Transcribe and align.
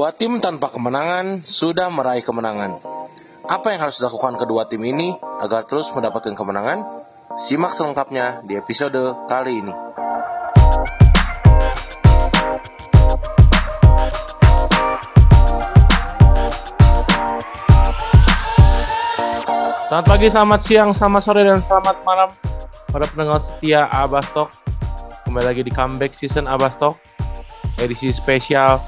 Dua 0.00 0.16
tim 0.16 0.40
tanpa 0.40 0.72
kemenangan 0.72 1.44
sudah 1.44 1.92
meraih 1.92 2.24
kemenangan. 2.24 2.80
Apa 3.44 3.76
yang 3.76 3.84
harus 3.84 4.00
dilakukan 4.00 4.40
kedua 4.40 4.64
tim 4.64 4.80
ini 4.80 5.12
agar 5.44 5.68
terus 5.68 5.92
mendapatkan 5.92 6.32
kemenangan? 6.32 7.04
Simak 7.36 7.76
selengkapnya 7.76 8.40
di 8.48 8.56
episode 8.56 8.96
kali 9.28 9.60
ini. 9.60 9.74
Selamat 19.84 20.06
pagi, 20.08 20.26
selamat 20.32 20.60
siang, 20.64 20.90
selamat 20.96 21.20
sore, 21.20 21.44
dan 21.44 21.60
selamat 21.60 21.96
malam 22.08 22.32
para 22.88 23.04
pendengar 23.04 23.36
setia 23.36 23.84
Abastok. 23.92 24.48
Kembali 25.28 25.44
lagi 25.44 25.60
di 25.60 25.68
comeback 25.68 26.16
season 26.16 26.48
Abastok, 26.48 26.96
edisi 27.76 28.08
spesial 28.16 28.80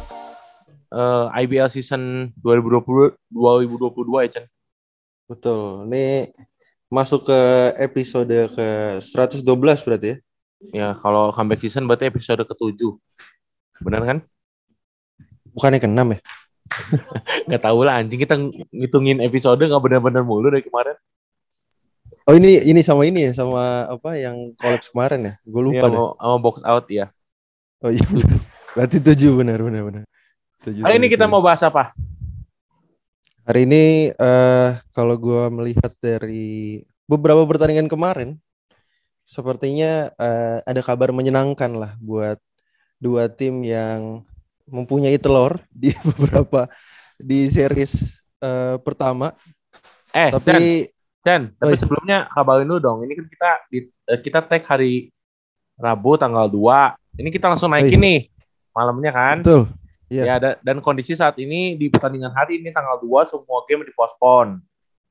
uh, 0.93 1.33
IBL 1.33 1.73
season 1.73 2.31
2020 2.45 3.17
2022 3.33 4.25
ya 4.25 4.29
Chen. 4.29 4.45
Betul. 5.27 5.89
Ini 5.89 6.29
masuk 6.93 7.25
ke 7.25 7.41
episode 7.81 8.53
ke 8.53 8.69
112 9.01 9.41
berarti 9.89 10.09
ya? 10.13 10.17
Ya, 10.71 10.89
kalau 10.95 11.35
comeback 11.35 11.65
season 11.65 11.89
berarti 11.91 12.07
episode 12.07 12.45
ke-7. 12.45 12.95
Benar 13.83 14.03
kan? 14.07 14.19
Bukannya 15.57 15.81
ke-6 15.83 16.01
ya? 16.15 16.21
nggak 17.49 17.63
tahu 17.69 17.85
lah 17.85 18.01
anjing 18.01 18.17
kita 18.17 18.33
ngitungin 18.73 19.21
episode 19.21 19.61
nggak 19.61 19.83
benar-benar 19.83 20.25
mulu 20.25 20.49
dari 20.49 20.65
kemarin. 20.65 20.97
Oh 22.25 22.39
ini 22.39 22.63
ini 22.65 22.81
sama 22.81 23.03
ini 23.03 23.29
ya 23.29 23.33
sama 23.35 23.91
apa 23.91 24.15
yang 24.17 24.55
kolaps 24.57 24.89
kemarin 24.89 25.21
ya? 25.27 25.35
Gue 25.43 25.63
lupa 25.69 25.91
iya, 25.91 25.93
deh. 25.93 26.01
Sama 26.17 26.37
box 26.39 26.57
out 26.63 26.87
ya. 26.89 27.07
Oh 27.83 27.91
iya 27.91 28.05
Berarti 28.73 28.97
tujuh 29.03 29.37
benar 29.37 29.59
benar 29.61 29.83
benar. 29.85 30.03
Hari 30.63 30.95
ini 31.03 31.11
kita 31.11 31.27
mau 31.27 31.43
bahas 31.43 31.59
apa? 31.67 31.91
Hari 33.43 33.67
ini 33.67 34.15
uh, 34.15 34.79
kalau 34.95 35.19
gue 35.19 35.51
melihat 35.51 35.91
dari 35.99 36.87
beberapa 37.11 37.43
pertandingan 37.43 37.91
kemarin, 37.91 38.39
sepertinya 39.27 40.15
uh, 40.15 40.63
ada 40.63 40.79
kabar 40.79 41.11
menyenangkan 41.11 41.75
lah 41.75 41.99
buat 41.99 42.39
dua 43.03 43.27
tim 43.27 43.67
yang 43.67 44.23
mempunyai 44.71 45.19
telur 45.19 45.59
di 45.75 45.91
beberapa 46.07 46.71
di 47.19 47.51
series 47.51 48.23
uh, 48.39 48.79
pertama. 48.79 49.35
Eh, 50.15 50.31
tapi 50.31 50.87
Chen, 51.27 51.59
tapi 51.59 51.75
oh, 51.75 51.79
sebelumnya 51.79 52.31
kabarin 52.31 52.71
dulu 52.71 52.79
dong. 52.79 52.99
Ini 53.03 53.19
kan 53.19 53.27
kita 53.27 53.51
di, 53.67 53.79
kita 54.23 54.39
tag 54.47 54.63
hari 54.63 55.11
Rabu 55.75 56.15
tanggal 56.15 56.47
2. 56.47 57.19
Ini 57.19 57.29
kita 57.35 57.51
langsung 57.51 57.75
naikin 57.75 57.99
oh, 57.99 58.07
nih 58.07 58.21
malamnya 58.71 59.11
kan. 59.11 59.37
Betul. 59.43 59.82
Yeah. 60.13 60.27
Ya 60.29 60.37
dan, 60.37 60.55
dan 60.61 60.77
kondisi 60.85 61.17
saat 61.17 61.41
ini 61.41 61.81
di 61.81 61.89
pertandingan 61.89 62.37
hari 62.37 62.61
ini 62.61 62.69
tanggal 62.69 63.01
2 63.01 63.09
semua 63.25 63.65
game 63.65 63.89
dipospon. 63.89 64.61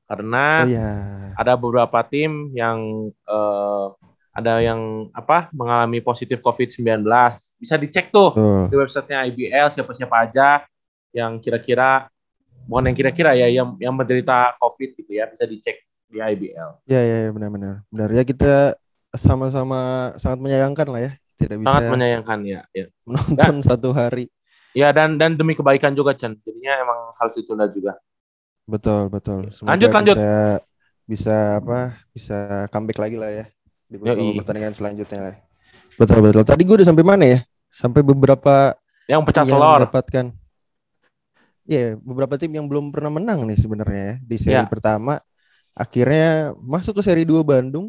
Karena 0.06 0.62
oh, 0.62 0.70
yeah. 0.70 1.34
ada 1.34 1.58
beberapa 1.58 1.98
tim 2.06 2.54
yang 2.54 3.10
uh, 3.26 3.90
ada 4.30 4.62
yang 4.62 5.10
apa 5.10 5.50
mengalami 5.50 5.98
positif 5.98 6.38
COVID-19. 6.38 7.02
Bisa 7.58 7.74
dicek 7.74 8.14
tuh 8.14 8.30
uh. 8.38 8.70
di 8.70 8.74
websitenya 8.78 9.26
IBL 9.26 9.74
siapa-siapa 9.74 10.14
aja 10.22 10.62
yang 11.10 11.42
kira-kira 11.42 12.06
bukan 12.70 12.94
yang 12.94 12.96
kira-kira 12.96 13.34
ya 13.34 13.50
yang 13.50 13.74
yang 13.82 13.92
menderita 13.92 14.54
COVID 14.56 14.94
gitu 15.02 15.10
ya 15.18 15.26
bisa 15.26 15.50
dicek 15.50 15.82
di 16.06 16.22
IBL. 16.22 16.86
Ya 16.86 17.02
ya, 17.02 17.16
ya 17.26 17.30
benar-benar. 17.34 17.82
Benar 17.90 18.08
ya 18.14 18.22
kita 18.22 18.78
sama-sama 19.12 20.12
sangat 20.16 20.40
menyayangkan 20.40 20.88
lah 20.88 21.00
ya 21.04 21.12
tidak 21.42 21.56
bisa 21.58 21.68
sangat 21.68 21.90
menyayangkan 21.90 22.38
ya, 22.46 22.60
ya. 22.70 22.86
menonton 23.04 23.36
dan, 23.36 23.54
satu 23.60 23.90
hari. 23.90 24.30
Ya 24.72 24.88
dan 24.90 25.20
dan 25.20 25.36
demi 25.36 25.52
kebaikan 25.52 25.92
juga 25.92 26.16
Chan. 26.16 26.32
Jadinya 26.44 26.72
emang 26.80 26.98
harus 27.20 27.36
ditunda 27.36 27.68
juga. 27.68 27.96
Betul 28.64 29.12
betul. 29.12 29.52
Semoga 29.52 29.76
lanjut 29.76 29.90
lanjut. 29.92 30.16
Bisa, 30.16 30.32
bisa 31.04 31.36
apa? 31.60 31.78
Bisa 32.12 32.36
comeback 32.72 32.98
lagi 33.00 33.16
lah 33.20 33.30
ya 33.30 33.44
di 33.92 34.00
beberapa 34.00 34.24
Yoi. 34.24 34.36
pertandingan 34.40 34.72
selanjutnya 34.72 35.20
lah. 35.20 35.36
Betul 36.00 36.18
betul. 36.24 36.42
Tadi 36.48 36.62
gue 36.64 36.76
udah 36.80 36.88
sampai 36.88 37.04
mana 37.04 37.24
ya? 37.28 37.38
Sampai 37.68 38.00
beberapa 38.00 38.72
yang 39.04 39.20
pecah 39.28 39.44
telur. 39.44 39.84
Mendapatkan 39.84 40.32
Ya, 41.62 41.78
yeah, 41.78 41.90
beberapa 42.02 42.34
tim 42.34 42.50
yang 42.50 42.66
belum 42.66 42.90
pernah 42.90 43.14
menang 43.14 43.46
nih 43.46 43.54
sebenarnya 43.54 44.02
ya. 44.02 44.14
di 44.18 44.34
seri 44.34 44.58
yeah. 44.58 44.66
pertama. 44.66 45.22
Akhirnya 45.78 46.58
masuk 46.58 46.98
ke 46.98 47.02
seri 47.06 47.22
2 47.22 47.38
Bandung. 47.46 47.86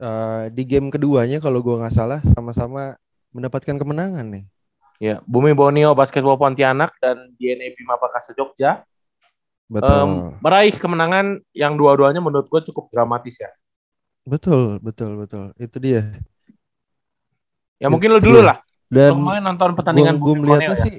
Uh, 0.00 0.48
di 0.52 0.64
game 0.64 0.88
keduanya 0.88 1.40
kalau 1.44 1.60
gue 1.60 1.76
nggak 1.76 1.92
salah 1.92 2.20
sama-sama 2.24 3.00
mendapatkan 3.32 3.80
kemenangan 3.80 4.28
nih. 4.28 4.44
Ya, 5.00 5.24
Bumi 5.24 5.56
Borneo 5.56 5.96
Basketball 5.96 6.36
Pontianak 6.36 6.92
dan 7.00 7.32
DNA 7.40 7.72
Bima 7.72 7.96
Perkasa 7.96 8.36
Jogja 8.36 8.84
Betul. 9.70 9.86
Um, 9.86 10.10
meraih 10.42 10.74
kemenangan 10.74 11.38
yang 11.54 11.78
dua-duanya 11.78 12.18
menurut 12.18 12.50
gue 12.50 12.60
cukup 12.74 12.90
dramatis 12.90 13.38
ya. 13.38 13.54
Betul, 14.26 14.82
betul, 14.82 15.14
betul. 15.14 15.54
Itu 15.62 15.78
dia. 15.78 16.10
Ya 17.78 17.86
Itu 17.86 17.94
mungkin 17.94 18.10
lo 18.10 18.18
dulu 18.18 18.42
lah. 18.42 18.58
Dan 18.90 19.14
lo 19.14 19.30
nonton 19.38 19.78
pertandingan 19.78 20.18
gue 20.18 20.34
melihatnya 20.42 20.74
ya? 20.74 20.82
sih. 20.90 20.96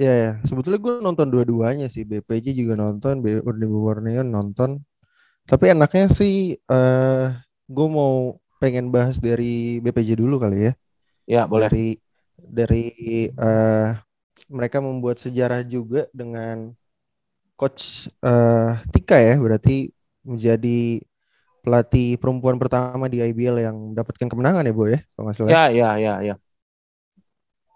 Ya, 0.00 0.14
ya, 0.16 0.32
sebetulnya 0.46 0.80
gue 0.80 0.94
nonton 1.02 1.28
dua-duanya 1.28 1.90
sih. 1.90 2.06
BPJ 2.06 2.54
juga 2.54 2.78
nonton, 2.78 3.20
Borneo 3.20 4.22
nonton. 4.22 4.80
Tapi 5.44 5.74
enaknya 5.74 6.08
sih, 6.14 6.54
uh, 6.70 7.34
gue 7.66 7.88
mau 7.90 8.38
pengen 8.62 8.94
bahas 8.94 9.18
dari 9.18 9.82
BPJ 9.82 10.14
dulu 10.14 10.38
kali 10.38 10.70
ya. 10.70 10.72
Ya, 11.30 11.46
boleh. 11.46 11.70
Dari 11.70 11.88
dari 12.34 12.86
uh, 13.38 13.94
mereka 14.50 14.82
membuat 14.82 15.22
sejarah 15.22 15.62
juga 15.62 16.10
dengan 16.10 16.74
coach 17.54 18.10
uh, 18.26 18.74
Tika 18.90 19.22
ya, 19.22 19.38
berarti 19.38 19.94
menjadi 20.26 20.98
pelatih 21.62 22.18
perempuan 22.18 22.58
pertama 22.58 23.06
di 23.06 23.22
IBL 23.22 23.62
yang 23.62 23.76
mendapatkan 23.94 24.26
kemenangan 24.26 24.66
ya, 24.66 24.74
Bu 24.74 24.90
ya, 24.90 24.98
kalau 25.14 25.30
nggak 25.30 25.36
salah. 25.38 25.50
Ya, 25.54 25.64
ya, 25.70 25.90
ya, 26.02 26.14
ya. 26.24 26.34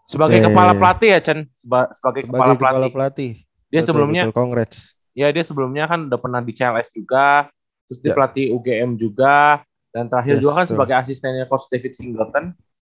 Sebagai 0.05 0.43
eh, 0.43 0.45
kepala 0.45 0.73
pelatih 0.75 1.09
ya, 1.15 1.21
Chen. 1.23 1.39
Seba 1.55 1.95
sebagai, 1.95 2.27
kepala, 2.27 2.59
sebagai 2.59 2.59
kepala 2.59 2.87
pelatih. 2.91 3.33
Dia 3.71 3.81
betul, 3.81 3.89
sebelumnya 3.95 4.23
betul, 4.27 4.35
congrats. 4.35 4.79
Ya, 5.15 5.31
dia 5.31 5.45
sebelumnya 5.47 5.85
kan 5.87 6.11
udah 6.11 6.19
pernah 6.19 6.41
di 6.43 6.53
CLS 6.59 6.91
juga, 6.91 7.47
terus 7.87 8.03
di 8.03 8.11
ya. 8.11 8.15
pelatih 8.19 8.47
UGM 8.51 8.99
juga, 8.99 9.63
dan 9.95 10.11
terakhir 10.11 10.37
yes, 10.37 10.43
juga 10.43 10.53
kan 10.59 10.65
betul. 10.67 10.75
sebagai 10.75 10.97
asistennya 10.99 11.45
coach 11.47 11.71
David 11.71 11.93
Singleton 11.95 12.45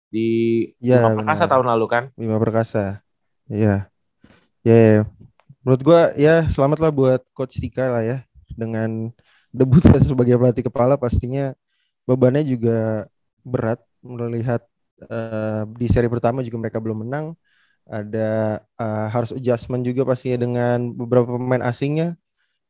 di 0.09 0.27
ya, 0.81 1.05
Bima 1.05 1.21
Perkasa 1.23 1.45
benar. 1.45 1.51
tahun 1.55 1.65
lalu 1.77 1.85
kan. 1.89 2.03
Bima 2.17 2.37
Perkasa. 2.41 3.01
Iya. 3.49 3.89
Ya, 4.65 4.75
ya. 4.75 5.01
menurut 5.63 5.81
gua 5.85 6.01
ya 6.19 6.45
selamatlah 6.51 6.91
buat 6.91 7.21
coach 7.31 7.61
Tika 7.61 7.87
lah 7.87 8.03
ya 8.03 8.17
dengan 8.53 9.13
debut 9.57 9.81
sebagai 9.81 10.35
pelatih 10.37 10.65
kepala 10.67 10.99
pastinya 10.99 11.55
bebannya 12.05 12.45
juga 12.45 13.07
berat 13.41 13.81
melihat 14.01 14.61
uh, 15.09 15.63
di 15.77 15.87
seri 15.89 16.11
pertama 16.11 16.43
juga 16.45 16.57
mereka 16.59 16.77
belum 16.81 17.07
menang 17.07 17.33
ada 17.89 18.61
uh, 18.77 19.07
harus 19.09 19.33
adjustment 19.33 19.81
juga 19.81 20.05
pastinya 20.05 20.45
dengan 20.45 20.93
beberapa 20.93 21.33
pemain 21.33 21.65
asingnya 21.65 22.13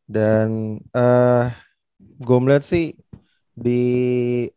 dan 0.08 0.80
uh, 0.96 1.52
gue 2.00 2.38
melihat 2.40 2.64
sih 2.64 2.96
di 3.60 3.84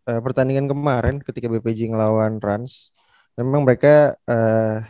uh, 0.07 0.21
pertandingan 0.23 0.71
kemarin 0.71 1.19
ketika 1.19 1.51
BPJ 1.51 1.91
ngelawan 1.91 2.39
Rans 2.39 2.95
memang 3.35 3.67
mereka 3.67 4.15
uh, 4.31 4.81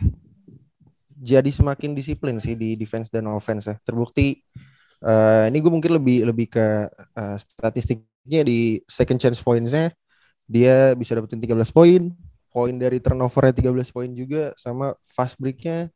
jadi 1.22 1.48
semakin 1.48 1.96
disiplin 1.96 2.36
sih 2.36 2.58
di 2.58 2.76
defense 2.76 3.08
dan 3.08 3.30
offense 3.30 3.72
ya. 3.72 3.76
Terbukti 3.82 4.42
Uh, 5.02 5.50
ini 5.50 5.58
gue 5.58 5.66
mungkin 5.66 5.98
lebih 5.98 6.22
lebih 6.30 6.46
ke 6.46 6.86
uh, 7.18 7.34
statistiknya 7.34 8.46
di 8.46 8.78
second 8.86 9.18
chance 9.18 9.42
pointsnya 9.42 9.90
dia 10.46 10.94
bisa 10.94 11.18
dapetin 11.18 11.42
13 11.42 11.74
poin, 11.74 12.14
poin 12.54 12.74
dari 12.78 13.02
turnovernya 13.02 13.66
13 13.66 13.90
poin 13.90 14.10
juga 14.14 14.54
sama 14.54 14.94
fast 15.02 15.42
breaknya 15.42 15.90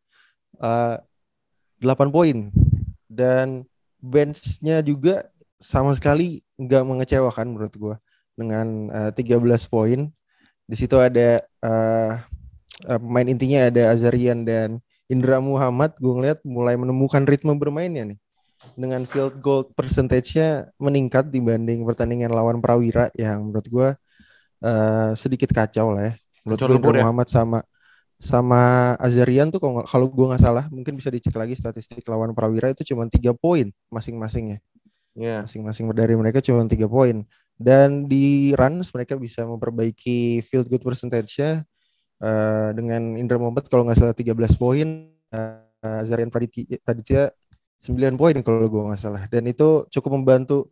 uh, 0.59 0.99
eh, 1.79 1.87
8 1.87 2.11
poin. 2.11 2.51
Dan 3.07 3.63
benchnya 4.03 4.83
juga 4.83 5.31
sama 5.63 5.95
sekali 5.95 6.43
nggak 6.59 6.83
mengecewakan 6.83 7.47
menurut 7.55 7.75
gue 7.79 7.97
dengan 8.37 8.93
uh, 8.93 9.11
13 9.11 9.41
poin. 9.73 10.07
Di 10.67 10.77
situ 10.77 11.01
ada 11.01 11.43
uh, 11.65 12.13
uh, 12.87 12.99
pemain 13.01 13.27
intinya 13.27 13.67
ada 13.67 13.91
Azarian 13.91 14.45
dan 14.45 14.79
Indra 15.11 15.41
Muhammad. 15.43 15.97
Gue 15.99 16.15
ngeliat 16.15 16.39
mulai 16.45 16.77
menemukan 16.79 17.25
ritme 17.25 17.57
bermainnya 17.57 18.15
nih 18.15 18.19
dengan 18.75 19.05
field 19.05 19.39
goal 19.39 19.69
percentage-nya 19.77 20.73
meningkat 20.81 21.29
dibanding 21.29 21.85
pertandingan 21.85 22.33
lawan 22.33 22.59
Prawira 22.59 23.13
yang 23.15 23.53
menurut 23.53 23.67
gue 23.69 23.89
uh, 24.65 25.11
sedikit 25.15 25.53
kacau 25.53 25.93
lah 25.93 26.11
ya. 26.11 26.15
Menurut 26.43 26.61
gue 26.83 26.93
ya? 26.99 27.03
Muhammad 27.05 27.29
sama 27.29 27.59
sama 28.17 28.97
Azarian 28.97 29.53
tuh 29.53 29.61
kalau 29.61 30.09
gue 30.09 30.27
nggak 30.33 30.41
salah 30.41 30.65
mungkin 30.73 30.97
bisa 30.97 31.13
dicek 31.13 31.37
lagi 31.37 31.53
statistik 31.53 32.01
lawan 32.09 32.33
Prawira 32.33 32.73
itu 32.73 32.83
cuma 32.83 33.05
tiga 33.13 33.37
poin 33.37 33.69
masing-masingnya. 33.93 34.65
Yeah. 35.17 35.45
Masing-masing 35.45 35.89
dari 35.93 36.17
mereka 36.17 36.41
cuma 36.41 36.65
tiga 36.65 36.89
poin. 36.89 37.25
Dan 37.57 38.05
di 38.05 38.53
runs 38.53 38.93
mereka 38.93 39.17
bisa 39.17 39.49
memperbaiki 39.49 40.45
field 40.45 40.69
goal 40.69 40.85
percentage-nya 40.85 41.65
uh, 42.21 42.71
dengan 42.77 43.17
Indra 43.17 43.41
Muhammad 43.41 43.65
kalau 43.73 43.89
nggak 43.89 43.97
salah 43.97 44.17
13 44.17 44.37
poin, 44.61 45.09
uh, 45.33 46.03
Zarian 46.05 46.29
Praditya, 46.29 46.77
Praditya 46.85 47.33
9 47.81 48.21
poin 48.21 48.37
kalau 48.45 48.69
gue 48.69 48.83
nggak 48.93 49.01
salah. 49.01 49.25
Dan 49.33 49.49
itu 49.49 49.89
cukup 49.89 50.21
membantu 50.21 50.69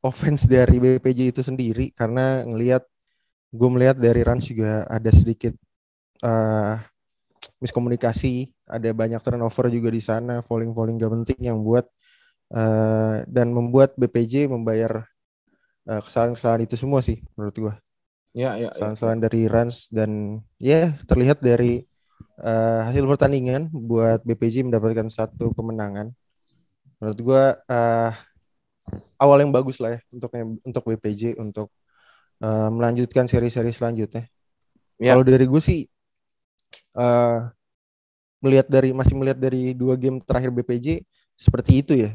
offense 0.00 0.48
dari 0.48 0.80
BPJ 0.80 1.36
itu 1.36 1.42
sendiri 1.44 1.92
karena 1.92 2.44
ngelihat 2.48 2.84
gue 3.52 3.68
melihat 3.72 3.96
dari 3.96 4.20
Rans 4.24 4.48
juga 4.48 4.84
ada 4.88 5.10
sedikit 5.12 5.52
uh, 6.24 6.76
miskomunikasi, 7.60 8.52
ada 8.68 8.92
banyak 8.92 9.20
turnover 9.20 9.72
juga 9.72 9.88
di 9.88 10.02
sana, 10.02 10.44
falling-falling 10.44 11.00
gak 11.00 11.12
penting 11.12 11.40
yang 11.40 11.60
buat 11.64 11.88
uh, 12.52 13.24
dan 13.24 13.52
membuat 13.52 13.96
BPJ 13.96 14.48
membayar 14.50 15.08
kesalahan-kesalahan 15.86 16.66
itu 16.66 16.74
semua 16.74 17.00
sih 17.00 17.22
menurut 17.38 17.56
gue. 17.56 17.74
Ya, 18.36 18.58
ya, 18.58 18.68
ya. 18.68 18.68
Kesalahan-kesalahan 18.74 19.20
ya. 19.22 19.24
dari 19.30 19.42
Rans 19.48 19.76
dan 19.88 20.10
ya 20.60 20.92
terlihat 21.08 21.38
dari 21.40 21.86
uh, 22.42 22.84
hasil 22.84 23.06
pertandingan 23.08 23.70
buat 23.72 24.20
BPJ 24.26 24.66
mendapatkan 24.66 25.08
satu 25.08 25.54
kemenangan. 25.56 26.12
Menurut 27.00 27.18
gue 27.20 27.42
uh, 27.56 28.10
awal 29.16 29.38
yang 29.42 29.52
bagus 29.52 29.80
lah 29.80 29.96
ya 29.96 30.00
untuk 30.12 30.30
untuk 30.64 30.82
BPJ 30.84 31.40
untuk 31.40 31.72
uh, 32.42 32.68
melanjutkan 32.72 33.24
seri-seri 33.30 33.72
selanjutnya. 33.72 34.28
Ya. 34.96 35.16
Kalau 35.16 35.24
dari 35.24 35.44
gue 35.44 35.62
sih 35.62 35.88
uh, 36.96 37.48
melihat 38.40 38.66
dari 38.68 38.92
masih 38.92 39.16
melihat 39.16 39.38
dari 39.40 39.72
dua 39.72 39.96
game 39.96 40.20
terakhir 40.22 40.52
BPJ 40.52 41.04
seperti 41.36 41.84
itu 41.84 41.92
ya. 41.96 42.10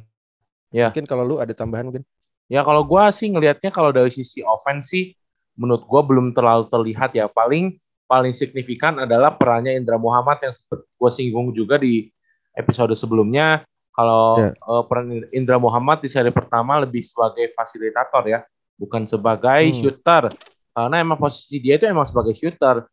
Ya. 0.71 0.87
Mungkin 0.89 1.05
kalau 1.05 1.23
lu 1.25 1.35
ada 1.37 1.51
tambahan 1.53 1.89
mungkin. 1.91 2.05
Ya 2.51 2.67
kalau 2.67 2.83
gue 2.83 3.03
sih 3.15 3.31
ngelihatnya 3.31 3.71
kalau 3.71 3.95
dari 3.95 4.11
sisi 4.11 4.43
offense 4.43 4.91
sih 4.91 5.15
menurut 5.55 5.87
gue 5.87 6.01
belum 6.03 6.35
terlalu 6.35 6.67
terlihat 6.67 7.15
ya. 7.15 7.31
Paling 7.31 7.79
paling 8.11 8.35
signifikan 8.35 8.99
adalah 8.99 9.39
perannya 9.39 9.71
Indra 9.71 9.95
Muhammad 9.95 10.43
yang 10.43 10.51
gue 10.75 11.11
singgung 11.15 11.55
juga 11.55 11.79
di 11.79 12.11
episode 12.59 12.91
sebelumnya. 12.91 13.63
Kalau 13.95 14.35
yeah. 14.39 14.55
uh, 14.67 14.83
peran 14.83 15.23
Indra 15.31 15.55
Muhammad 15.59 16.03
di 16.03 16.11
seri 16.11 16.31
pertama 16.31 16.83
lebih 16.83 17.03
sebagai 17.03 17.47
fasilitator 17.55 18.23
ya, 18.27 18.43
bukan 18.75 19.07
sebagai 19.07 19.71
hmm. 19.71 19.75
shooter. 19.79 20.23
Karena 20.71 20.95
emang 20.99 21.19
posisi 21.19 21.59
dia 21.59 21.79
itu 21.79 21.87
emang 21.87 22.03
sebagai 22.03 22.35
shooter. 22.35 22.83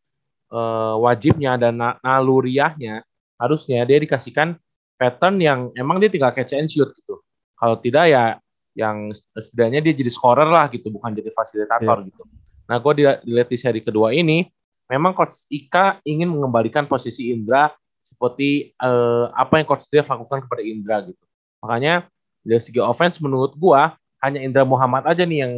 Uh, 0.49 0.96
wajibnya 1.05 1.60
dan 1.60 1.76
naluriahnya 1.76 3.05
harusnya 3.37 3.84
dia 3.84 4.00
dikasihkan 4.00 4.56
pattern 4.96 5.37
yang 5.37 5.69
emang 5.76 6.00
dia 6.00 6.08
tinggal 6.08 6.32
catch 6.32 6.56
and 6.56 6.72
shoot 6.72 6.88
gitu. 6.96 7.20
Kalau 7.58 7.76
tidak 7.76 8.08
ya 8.08 8.40
yang 8.78 9.10
setidaknya 9.34 9.82
dia 9.82 9.94
jadi 9.98 10.10
scorer 10.14 10.46
lah 10.46 10.70
gitu, 10.70 10.94
bukan 10.94 11.10
jadi 11.10 11.34
fasilitator 11.34 11.98
yeah. 11.98 12.08
gitu. 12.08 12.22
Nah, 12.70 12.76
gue 12.78 12.92
dilihat 13.26 13.48
di 13.50 13.58
seri 13.58 13.82
kedua 13.82 14.14
ini, 14.14 14.46
memang 14.86 15.19
Coach 15.19 15.50
Ika 15.50 15.98
ingin 16.06 16.30
mengembalikan 16.30 16.86
posisi 16.86 17.34
Indra 17.34 17.75
seperti 18.08 18.72
uh, 18.80 19.28
apa 19.36 19.60
yang 19.60 19.66
coach 19.69 19.84
Dev 19.92 20.08
lakukan 20.08 20.48
kepada 20.48 20.62
Indra 20.64 20.96
gitu. 21.04 21.20
Makanya 21.60 22.08
dari 22.40 22.62
segi 22.62 22.80
offense 22.80 23.20
menurut 23.20 23.52
gua 23.60 24.00
hanya 24.25 24.40
Indra 24.40 24.64
Muhammad 24.64 25.04
aja 25.04 25.28
nih 25.28 25.44
yang 25.44 25.54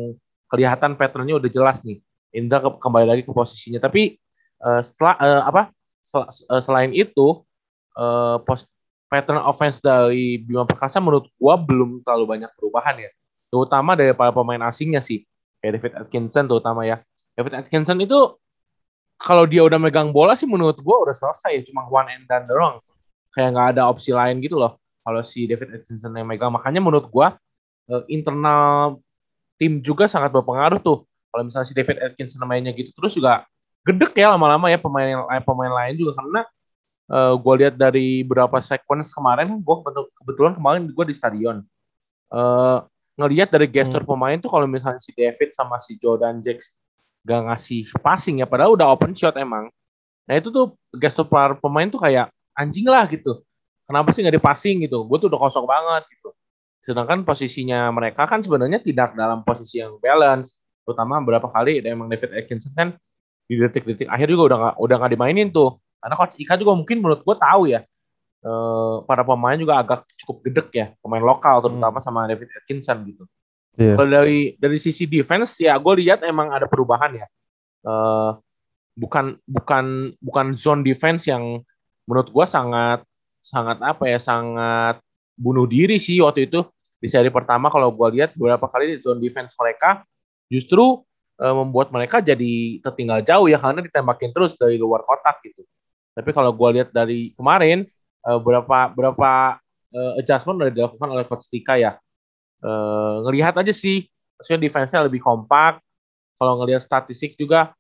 kelihatan 0.51 0.99
patternnya 0.99 1.39
udah 1.39 1.51
jelas 1.53 1.79
nih. 1.87 2.03
Indra 2.35 2.59
ke 2.59 2.69
kembali 2.83 3.07
lagi 3.07 3.23
ke 3.23 3.31
posisinya. 3.31 3.79
Tapi 3.79 4.19
uh, 4.67 4.83
setelah 4.83 5.15
uh, 5.23 5.43
apa 5.47 5.63
sel 6.03 6.27
uh, 6.27 6.63
selain 6.63 6.91
itu 6.91 7.47
uh, 7.95 8.43
pos 8.43 8.67
pattern 9.11 9.43
offense 9.43 9.83
dari 9.83 10.39
Bima 10.39 10.63
Perkasa 10.63 11.03
menurut 11.03 11.27
gua 11.37 11.59
belum 11.59 12.07
terlalu 12.07 12.39
banyak 12.39 12.51
perubahan 12.55 12.97
ya. 13.03 13.11
Terutama 13.51 13.99
dari 13.99 14.15
para 14.15 14.31
pemain 14.31 14.63
asingnya 14.71 15.03
sih. 15.03 15.27
Kayak 15.59 15.83
David 15.83 15.93
Atkinson 16.07 16.45
terutama 16.47 16.87
ya. 16.87 17.03
David 17.35 17.67
Atkinson 17.67 17.99
itu 17.99 18.39
kalau 19.21 19.45
dia 19.45 19.61
udah 19.61 19.77
megang 19.77 20.11
bola 20.17 20.33
sih 20.33 20.49
menurut 20.49 20.81
gue 20.81 20.97
udah 20.97 21.13
selesai 21.13 21.69
cuma 21.69 21.85
one 21.85 22.09
and 22.09 22.25
done 22.25 22.49
doang 22.49 22.81
kayak 23.37 23.53
nggak 23.53 23.69
ada 23.77 23.83
opsi 23.93 24.17
lain 24.17 24.41
gitu 24.41 24.57
loh 24.57 24.81
kalau 25.05 25.21
si 25.21 25.45
David 25.45 25.77
Atkinson 25.77 26.17
yang 26.17 26.25
megang 26.25 26.49
makanya 26.49 26.81
menurut 26.81 27.13
gue 27.13 27.27
uh, 27.93 28.03
internal 28.09 28.97
tim 29.61 29.85
juga 29.85 30.09
sangat 30.09 30.33
berpengaruh 30.33 30.81
tuh 30.81 31.05
kalau 31.31 31.43
misalnya 31.47 31.69
si 31.69 31.77
David 31.77 32.01
Atkinson 32.01 32.41
mainnya 32.49 32.73
gitu 32.73 32.91
terus 32.97 33.13
juga 33.13 33.45
gedek 33.85 34.17
ya 34.17 34.33
lama-lama 34.33 34.73
ya 34.73 34.81
pemain 34.81 35.29
eh, 35.29 35.45
pemain 35.45 35.73
lain 35.73 36.01
juga 36.01 36.17
karena 36.17 36.41
uh, 37.11 37.35
eh, 37.35 37.35
gue 37.37 37.55
lihat 37.67 37.75
dari 37.75 38.23
beberapa 38.23 38.63
sequence 38.63 39.11
kemarin 39.11 39.59
gue 39.61 39.77
kebetulan 40.23 40.55
kemarin 40.55 40.83
gue 40.89 41.05
di 41.05 41.15
stadion. 41.15 41.67
Uh, 42.31 42.87
ngelihat 43.19 43.51
dari 43.51 43.67
gesture 43.67 44.07
hmm. 44.07 44.11
pemain 44.15 44.39
tuh 44.39 44.49
kalau 44.49 44.65
misalnya 44.71 45.03
si 45.03 45.11
David 45.13 45.51
sama 45.53 45.77
si 45.83 45.99
Jordan 45.99 46.41
Jacks 46.41 46.79
gak 47.27 47.53
ngasih 47.53 47.91
passing 48.01 48.41
ya 48.41 48.47
padahal 48.49 48.79
udah 48.79 48.87
open 48.95 49.13
shot 49.13 49.37
emang. 49.37 49.69
Nah 50.25 50.35
itu 50.39 50.49
tuh 50.49 50.79
gestur 50.95 51.27
para 51.27 51.59
pemain 51.59 51.91
tuh 51.91 52.01
kayak 52.01 52.31
anjing 52.55 52.87
lah 52.87 53.05
gitu. 53.11 53.43
Kenapa 53.85 54.15
sih 54.15 54.23
nggak 54.23 54.39
dipassing? 54.39 54.87
gitu. 54.87 55.03
Gue 55.05 55.19
tuh 55.19 55.27
udah 55.27 55.41
kosong 55.43 55.67
banget 55.67 56.07
gitu. 56.15 56.31
Sedangkan 56.87 57.27
posisinya 57.27 57.91
mereka 57.91 58.25
kan 58.25 58.41
sebenarnya 58.41 58.79
tidak 58.81 59.19
dalam 59.19 59.43
posisi 59.43 59.83
yang 59.83 59.99
balance 59.99 60.55
terutama 60.87 61.21
beberapa 61.21 61.47
kali 61.47 61.85
emang 61.85 62.09
David 62.09 62.31
Atkinson 62.35 62.73
kan 62.73 62.89
di 63.47 63.59
detik-detik 63.59 64.09
akhir 64.11 64.27
juga 64.31 64.43
udah 64.55 64.59
gak, 64.59 64.75
udah 64.79 64.97
nggak 65.03 65.13
dimainin 65.15 65.49
tuh 65.51 65.79
karena 66.01 66.15
coach 66.17 66.37
Ika 66.41 66.57
juga 66.57 66.73
mungkin 66.75 67.05
menurut 67.05 67.21
gue 67.23 67.37
tahu 67.37 67.63
ya 67.69 67.81
eh, 68.45 68.97
para 69.05 69.23
pemain 69.23 69.57
juga 69.61 69.81
agak 69.81 70.09
cukup 70.25 70.37
gedek 70.49 70.69
ya 70.73 70.87
pemain 71.05 71.23
lokal 71.23 71.61
terutama 71.61 72.01
hmm. 72.01 72.05
sama 72.05 72.27
David 72.27 72.49
Atkinson 72.57 73.05
gitu 73.05 73.25
Yeah. 73.79 73.95
Kalau 73.95 74.11
dari 74.11 74.59
dari 74.59 74.79
sisi 74.83 75.07
defense 75.07 75.57
ya 75.63 75.79
gue 75.79 75.95
lihat 76.03 76.27
emang 76.27 76.51
ada 76.51 76.67
perubahan 76.67 77.15
ya. 77.15 77.27
Uh, 77.81 78.37
bukan 78.99 79.39
bukan 79.47 80.13
bukan 80.21 80.47
zone 80.53 80.83
defense 80.83 81.31
yang 81.31 81.63
menurut 82.05 82.29
gue 82.29 82.45
sangat 82.45 83.01
sangat 83.41 83.79
apa 83.81 84.05
ya 84.11 84.19
sangat 84.21 85.01
bunuh 85.39 85.65
diri 85.65 85.97
sih 85.97 86.21
waktu 86.21 86.51
itu 86.51 86.61
di 87.01 87.09
seri 87.09 87.33
pertama 87.33 87.73
kalau 87.73 87.89
gue 87.89 88.21
lihat 88.21 88.37
beberapa 88.37 88.69
kali 88.69 88.93
di 88.93 88.97
zone 89.01 89.23
defense 89.23 89.57
mereka 89.57 90.05
justru 90.53 91.01
uh, 91.41 91.55
membuat 91.65 91.89
mereka 91.95 92.21
jadi 92.21 92.83
tertinggal 92.85 93.25
jauh 93.25 93.49
ya 93.49 93.57
karena 93.57 93.81
ditembakin 93.81 94.35
terus 94.37 94.59
dari 94.59 94.77
luar 94.77 95.07
kotak 95.07 95.41
gitu. 95.47 95.65
Tapi 96.11 96.31
kalau 96.35 96.51
gue 96.51 96.69
lihat 96.81 96.91
dari 96.91 97.33
kemarin 97.39 97.87
uh, 98.27 98.39
berapa 98.41 98.93
berapa 98.93 99.61
uh, 99.95 100.13
adjustment 100.21 100.61
udah 100.61 100.73
dilakukan 100.73 101.09
oleh 101.11 101.25
coach 101.27 101.47
Tika 101.49 101.77
ya 101.79 101.97
uh, 102.65 103.25
ngelihat 103.29 103.57
aja 103.61 103.73
sih 103.73 104.07
maksudnya 104.39 104.61
defense-nya 104.61 105.07
lebih 105.07 105.21
kompak 105.21 105.81
kalau 106.41 106.61
ngelihat 106.63 106.81
statistik 106.81 107.37
juga 107.37 107.73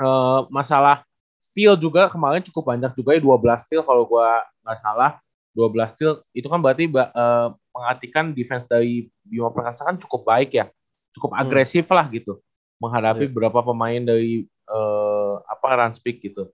uh, 0.00 0.44
masalah 0.52 1.04
steal 1.40 1.76
juga 1.76 2.08
kemarin 2.08 2.44
cukup 2.44 2.74
banyak 2.74 2.92
juga 2.96 3.16
ya 3.16 3.20
12 3.22 3.64
steal 3.64 3.82
kalau 3.84 4.04
gua 4.04 4.44
nggak 4.64 4.78
salah 4.80 5.20
12 5.56 5.94
steal 5.96 6.12
itu 6.36 6.46
kan 6.48 6.60
berarti 6.60 6.88
uh, 6.92 7.52
mengartikan 7.72 8.32
defense 8.36 8.68
dari 8.68 9.08
Bima 9.24 9.48
Perkasa 9.52 9.88
kan 9.88 9.96
cukup 9.96 10.28
baik 10.28 10.52
ya 10.56 10.68
cukup 11.16 11.32
hmm. 11.32 11.40
agresif 11.40 11.88
hmm. 11.88 11.96
lah 11.96 12.06
gitu 12.12 12.40
menghadapi 12.76 13.24
yeah. 13.24 13.32
beberapa 13.32 13.64
pemain 13.64 14.04
dari 14.04 14.44
uh, 14.68 15.40
apa 15.48 15.66
run 15.80 15.92
speak 15.96 16.20
gitu 16.20 16.52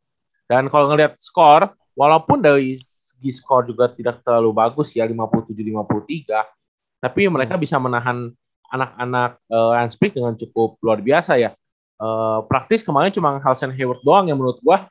dan 0.50 0.66
kalau 0.70 0.90
ngelihat 0.92 1.18
skor 1.18 1.72
walaupun 1.94 2.42
dari 2.42 2.78
segi 2.78 3.30
skor 3.30 3.66
juga 3.68 3.90
tidak 3.92 4.24
terlalu 4.26 4.50
bagus 4.54 4.94
ya 4.96 5.06
57 5.06 5.54
53 5.54 7.02
tapi 7.02 7.26
mereka 7.26 7.58
bisa 7.58 7.82
menahan 7.82 8.30
anak-anak 8.72 9.42
uh, 9.52 9.76
Ranspik 9.76 10.16
dengan 10.16 10.32
cukup 10.38 10.80
luar 10.80 11.04
biasa 11.04 11.36
ya. 11.36 11.52
Uh, 12.00 12.42
praktis 12.48 12.82
kemarin 12.82 13.12
cuma 13.14 13.38
Halsen 13.38 13.70
Hayward 13.70 14.02
doang 14.02 14.26
yang 14.26 14.40
menurut 14.40 14.58
gua 14.64 14.90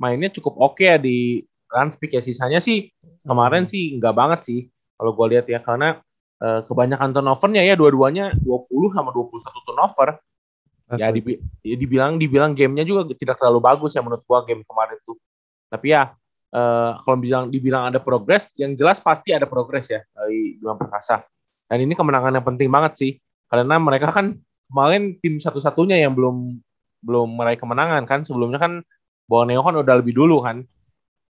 mainnya 0.00 0.32
cukup 0.32 0.56
oke 0.56 0.80
okay 0.80 0.94
ya 0.94 0.96
di 0.96 1.44
Ranspik 1.68 2.16
ya. 2.16 2.24
Sisanya 2.24 2.58
sih 2.58 2.88
kemarin 3.26 3.68
sih 3.68 3.98
enggak 3.98 4.16
banget 4.16 4.40
sih 4.48 4.60
kalau 4.96 5.12
gua 5.12 5.26
lihat 5.26 5.46
ya 5.46 5.60
karena 5.60 6.00
uh, 6.40 6.64
kebanyakan 6.64 7.12
turnovernya 7.12 7.62
ya 7.66 7.74
dua-duanya 7.76 8.32
20 8.40 8.96
sama 8.96 9.12
21 9.12 9.68
turnover. 9.68 10.08
Asli. 10.90 11.06
Ya 11.06 11.08
dibi 11.14 11.32
ya 11.62 11.76
dibilang 11.78 12.18
dibilang 12.18 12.52
gamenya 12.52 12.82
juga 12.82 13.06
tidak 13.14 13.38
terlalu 13.38 13.62
bagus 13.62 13.94
ya 13.94 14.02
menurut 14.02 14.26
gua 14.26 14.42
game 14.42 14.66
kemarin 14.66 14.98
tuh. 15.06 15.14
Tapi 15.70 15.94
ya 15.94 16.10
uh, 16.50 16.98
kalau 16.98 17.16
bilang 17.18 17.48
dibilang 17.48 17.90
ada 17.90 18.02
progres, 18.02 18.50
yang 18.58 18.74
jelas 18.74 18.98
pasti 18.98 19.30
ada 19.30 19.46
progres 19.46 19.86
ya 19.86 20.02
dari 20.10 20.58
Bima 20.58 20.74
Perkasa. 20.74 21.22
Dan 21.70 21.86
ini 21.86 21.94
kemenangan 21.94 22.34
yang 22.34 22.46
penting 22.46 22.66
banget 22.66 22.92
sih, 22.98 23.12
karena 23.46 23.78
mereka 23.78 24.10
kan 24.10 24.34
kemarin 24.66 25.14
tim 25.22 25.38
satu-satunya 25.38 26.02
yang 26.02 26.18
belum 26.18 26.58
belum 27.06 27.28
meraih 27.38 27.58
kemenangan 27.58 28.02
kan. 28.10 28.26
Sebelumnya 28.26 28.58
kan 28.58 28.82
Borneo 29.30 29.62
kan 29.62 29.78
udah 29.78 29.94
lebih 30.02 30.18
dulu 30.18 30.42
kan. 30.42 30.66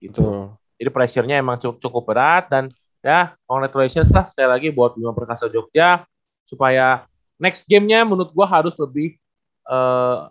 Gitu. 0.00 0.48
Jadi 0.80 0.88
pressure-nya 0.88 1.36
emang 1.36 1.60
cukup, 1.60 1.76
cukup 1.76 2.02
berat 2.08 2.48
dan 2.48 2.72
ya 3.04 3.36
congratulations 3.44 4.08
lah 4.16 4.24
sekali 4.24 4.48
lagi 4.48 4.68
buat 4.72 4.96
Bima 4.96 5.12
Perkasa 5.12 5.52
Jogja 5.52 6.08
supaya 6.48 7.04
next 7.36 7.68
game-nya 7.68 8.00
menurut 8.08 8.32
gua 8.32 8.48
harus 8.48 8.80
lebih 8.80 9.20
uh, 9.68 10.30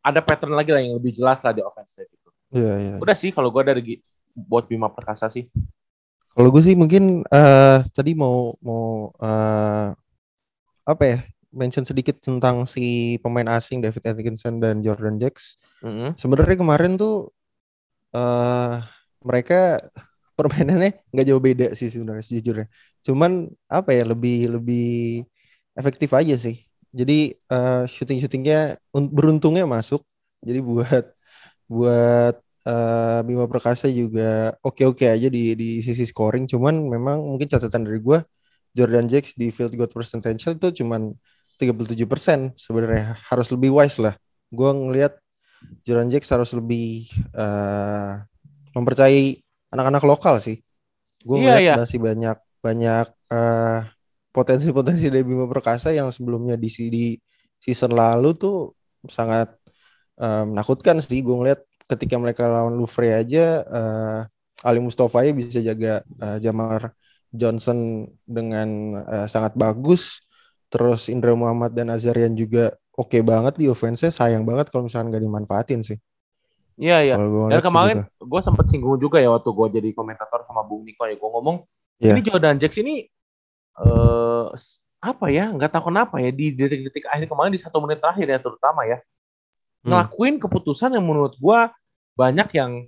ada 0.00 0.20
pattern 0.24 0.54
lagi 0.56 0.70
lah 0.72 0.80
yang 0.80 0.96
lebih 0.96 1.12
jelas 1.16 1.40
lah 1.42 1.52
di 1.52 1.62
offense 1.64 1.98
gitu. 1.98 2.28
Iya, 2.54 2.62
yeah, 2.62 2.76
iya. 2.76 2.90
Yeah. 2.96 3.02
Udah 3.02 3.16
sih 3.16 3.30
kalau 3.34 3.50
gua 3.50 3.66
dari 3.66 4.00
buat 4.34 4.66
Bima 4.70 4.88
Perkasa 4.90 5.28
sih. 5.28 5.48
Kalau 6.30 6.48
gue 6.54 6.62
sih 6.62 6.78
mungkin 6.78 7.26
uh, 7.26 7.82
tadi 7.90 8.14
mau 8.14 8.54
mau 8.62 9.10
uh, 9.18 9.90
apa 10.86 11.02
ya 11.02 11.18
mention 11.50 11.82
sedikit 11.82 12.22
tentang 12.22 12.62
si 12.70 13.18
pemain 13.18 13.46
asing 13.50 13.82
David 13.82 14.06
Atkinson 14.06 14.62
dan 14.62 14.78
Jordan 14.80 15.18
Jacks. 15.18 15.58
Mm 15.82 15.90
-hmm. 15.90 16.10
Sebenarnya 16.14 16.56
kemarin 16.56 16.94
tuh 16.94 17.34
uh, 18.14 18.78
mereka 19.26 19.82
permainannya 20.38 21.02
nggak 21.10 21.26
jauh 21.26 21.42
beda 21.42 21.74
sih 21.74 21.90
sebenarnya 21.90 22.24
sejujurnya. 22.24 22.66
Cuman 23.02 23.50
apa 23.66 23.90
ya 23.90 24.06
lebih 24.06 24.54
lebih 24.54 25.26
efektif 25.74 26.14
aja 26.14 26.38
sih. 26.38 26.69
Jadi 26.90 27.34
uh, 27.50 27.86
shooting 27.86 28.18
shootingnya 28.18 28.78
beruntungnya 28.90 29.64
masuk. 29.64 30.02
Jadi 30.42 30.58
buat 30.64 31.04
buat 31.70 32.34
uh, 32.66 33.20
Bima 33.22 33.46
Perkasa 33.46 33.86
juga 33.86 34.58
oke-oke 34.60 35.06
aja 35.06 35.28
di 35.30 35.54
di 35.54 35.78
sisi 35.80 36.02
scoring. 36.04 36.50
Cuman 36.50 36.90
memang 36.90 37.22
mungkin 37.22 37.46
catatan 37.46 37.86
dari 37.86 38.02
gue 38.02 38.18
Jordan 38.74 39.06
Jacks 39.06 39.34
di 39.34 39.50
field 39.54 39.74
goal 39.74 39.90
percentage 39.90 40.46
itu 40.46 40.68
cuman 40.82 41.14
37% 41.60 42.56
sebenarnya 42.56 43.14
harus 43.28 43.48
lebih 43.52 43.70
wise 43.76 44.00
lah. 44.00 44.14
Gue 44.48 44.70
ngelihat 44.72 45.20
Jordan 45.84 46.08
Jacks 46.08 46.30
harus 46.32 46.50
lebih 46.56 47.06
uh, 47.36 48.24
mempercayai 48.72 49.38
anak-anak 49.70 50.02
lokal 50.06 50.40
sih. 50.40 50.58
Gue 51.20 51.36
iya, 51.38 51.42
ngeliat 51.44 51.60
iya. 51.62 51.74
masih 51.76 51.98
banyak 52.00 52.36
banyak 52.60 53.06
uh, 53.28 53.80
potensi-potensi 54.30 55.10
dari 55.10 55.26
Bima 55.26 55.50
Perkasa 55.50 55.90
yang 55.90 56.10
sebelumnya 56.14 56.54
di, 56.54 56.70
di 56.90 57.04
season 57.58 57.94
lalu 57.94 58.34
tuh 58.38 58.74
sangat 59.06 59.50
uh, 60.22 60.46
menakutkan 60.46 61.02
sih. 61.02 61.20
Gue 61.20 61.36
ngeliat 61.36 61.60
ketika 61.90 62.16
mereka 62.16 62.46
lawan 62.46 62.78
Louvre 62.78 63.10
aja 63.10 63.66
uh, 63.66 64.20
Ali 64.62 64.78
Mustafa 64.78 65.26
ya 65.26 65.34
bisa 65.34 65.58
jaga 65.58 66.04
uh, 66.22 66.38
Jamar 66.38 66.94
Johnson 67.30 68.06
dengan 68.22 69.00
uh, 69.02 69.26
sangat 69.26 69.58
bagus. 69.58 70.22
Terus 70.70 71.10
Indra 71.10 71.34
Muhammad 71.34 71.74
dan 71.74 71.90
Azarian 71.90 72.30
juga 72.38 72.70
oke 72.94 73.18
okay 73.18 73.22
banget 73.26 73.58
di 73.58 73.66
offense 73.66 74.06
Sayang 74.06 74.46
banget 74.46 74.70
kalau 74.70 74.86
misalnya 74.86 75.18
nggak 75.18 75.24
dimanfaatin 75.26 75.82
sih. 75.82 75.98
Iya 76.80 76.96
iya. 77.04 77.14
Dan 77.18 77.60
kemarin 77.60 77.96
gitu. 78.06 78.24
gue 78.24 78.40
sempet 78.40 78.64
singgung 78.70 78.96
juga 78.96 79.20
ya 79.20 79.28
waktu 79.34 79.50
gue 79.52 79.66
jadi 79.82 79.88
komentator 79.92 80.46
sama 80.48 80.64
Bung 80.64 80.86
Niko 80.86 81.04
ya 81.04 81.18
gue 81.18 81.28
ngomong 81.28 81.56
yeah. 82.00 82.16
ini 82.16 82.24
Jordan 82.24 82.56
Jacks 82.56 82.80
ini 82.80 83.04
uh, 83.80 84.52
apa 85.00 85.26
ya 85.32 85.48
nggak 85.48 85.72
tahu 85.72 85.88
kenapa 85.88 86.20
ya 86.20 86.28
di 86.28 86.52
detik-detik 86.52 87.08
akhir 87.08 87.24
kemarin 87.24 87.52
di 87.56 87.60
satu 87.60 87.80
menit 87.80 88.04
terakhir 88.04 88.28
ya 88.28 88.38
terutama 88.38 88.84
ya 88.84 89.00
hmm. 89.00 89.88
ngelakuin 89.88 90.36
keputusan 90.36 90.92
yang 90.92 91.04
menurut 91.08 91.34
gue 91.40 91.60
banyak 92.20 92.48
yang 92.52 92.84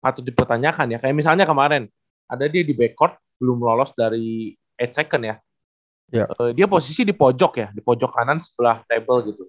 patut 0.00 0.24
dipertanyakan 0.24 0.96
ya 0.96 0.98
kayak 0.98 1.12
misalnya 1.12 1.44
kemarin 1.44 1.92
ada 2.32 2.48
dia 2.48 2.64
di 2.64 2.72
backcourt 2.72 3.20
belum 3.36 3.58
lolos 3.60 3.90
dari 3.98 4.54
8 4.78 4.94
second 4.94 5.22
ya. 5.26 5.36
Yeah. 6.12 6.26
Ya. 6.28 6.34
Uh, 6.38 6.50
dia 6.54 6.66
posisi 6.70 7.02
di 7.02 7.14
pojok 7.16 7.52
ya, 7.58 7.68
di 7.74 7.82
pojok 7.82 8.10
kanan 8.14 8.38
sebelah 8.38 8.86
table 8.86 9.32
gitu. 9.32 9.42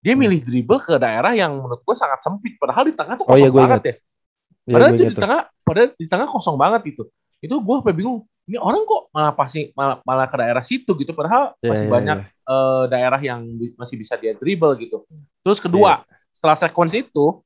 Dia 0.00 0.12
hmm. 0.16 0.20
milih 0.20 0.40
dribble 0.44 0.80
ke 0.80 0.94
daerah 0.96 1.32
yang 1.32 1.56
menurut 1.56 1.80
gue 1.84 1.96
sangat 1.96 2.20
sempit. 2.24 2.56
Padahal 2.56 2.88
di 2.88 2.94
tengah 2.96 3.14
tuh 3.16 3.24
kosong 3.28 3.36
oh, 3.36 3.40
iya, 3.40 3.50
banget 3.52 3.82
ya. 3.82 3.94
ya. 3.94 4.74
Padahal 4.74 4.90
itu 4.96 5.04
di 5.06 5.16
tengah, 5.16 5.40
padahal 5.66 5.88
di 5.96 6.06
tengah 6.08 6.28
kosong 6.28 6.56
banget 6.56 6.82
itu. 6.94 7.02
Itu 7.40 7.54
gue 7.60 7.74
sampai 7.80 7.94
bingung. 7.96 8.24
Ini 8.50 8.58
orang 8.58 8.82
kok 8.82 9.14
malah 9.14 9.30
pasti 9.38 9.70
malah, 9.78 10.02
malah 10.02 10.26
ke 10.26 10.34
daerah 10.34 10.64
situ 10.66 10.90
gitu. 10.98 11.14
Padahal 11.14 11.54
yeah, 11.62 11.70
masih 11.70 11.86
yeah, 11.86 11.94
banyak 11.94 12.18
yeah. 12.26 12.50
Uh, 12.50 12.84
daerah 12.90 13.20
yang 13.22 13.46
masih 13.78 13.94
bisa 13.94 14.18
dia 14.18 14.34
dribble 14.34 14.74
gitu. 14.74 15.06
Terus 15.46 15.62
kedua, 15.62 16.02
yeah. 16.02 16.34
setelah 16.34 16.58
sequence 16.58 16.98
itu 16.98 17.38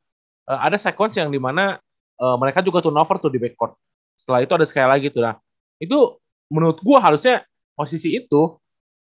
uh, 0.49 0.61
ada 0.65 0.81
sequence 0.81 1.21
yang 1.21 1.29
di 1.29 1.37
mana 1.37 1.77
uh, 2.17 2.41
mereka 2.41 2.65
juga 2.65 2.81
turnover 2.81 3.21
tuh 3.21 3.29
di 3.29 3.37
backcourt. 3.37 3.77
Setelah 4.17 4.41
itu 4.41 4.53
ada 4.57 4.65
sekali 4.65 4.89
lagi 4.89 5.13
tuh. 5.13 5.29
Nah, 5.29 5.37
itu 5.77 6.17
menurut 6.49 6.81
gua 6.81 7.05
harusnya 7.05 7.45
posisi 7.77 8.17
itu 8.17 8.57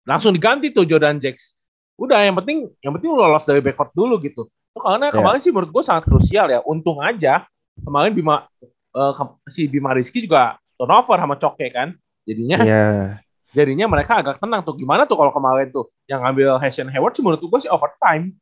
langsung 0.06 0.30
diganti 0.30 0.70
tuh 0.70 0.86
Jordan 0.86 1.18
Jacks. 1.18 1.58
Udah 1.98 2.22
yang 2.22 2.38
penting 2.38 2.70
yang 2.86 2.94
penting 2.94 3.10
lolos 3.10 3.42
dari 3.42 3.58
backcourt 3.58 3.90
dulu 3.98 4.22
gitu. 4.22 4.46
Tuh, 4.46 4.78
karena 4.78 5.10
yeah. 5.10 5.18
kemarin 5.18 5.42
sih 5.42 5.50
menurut 5.50 5.74
gua 5.74 5.82
sangat 5.82 6.06
krusial 6.06 6.46
ya. 6.46 6.62
Untung 6.62 7.02
aja 7.02 7.50
kemarin 7.82 8.14
Bima 8.14 8.46
uh, 8.94 9.12
si 9.50 9.66
Bima 9.66 9.90
Rizky 9.90 10.22
juga 10.22 10.54
turnover 10.80 11.20
sama 11.20 11.36
Coke 11.36 11.68
kan. 11.68 11.92
Jadinya 12.24 12.58
yeah. 12.64 13.20
jadinya 13.56 13.84
mereka 13.92 14.24
agak 14.24 14.40
tenang 14.40 14.64
tuh. 14.64 14.72
Gimana 14.80 15.04
tuh 15.04 15.20
kalau 15.20 15.28
kemarin 15.28 15.68
tuh 15.68 15.92
yang 16.08 16.24
ngambil 16.24 16.56
Hassan 16.56 16.88
Hayward 16.88 17.12
sih 17.12 17.20
menurut 17.20 17.44
gua 17.44 17.60
sih 17.60 17.68
overtime. 17.68 18.32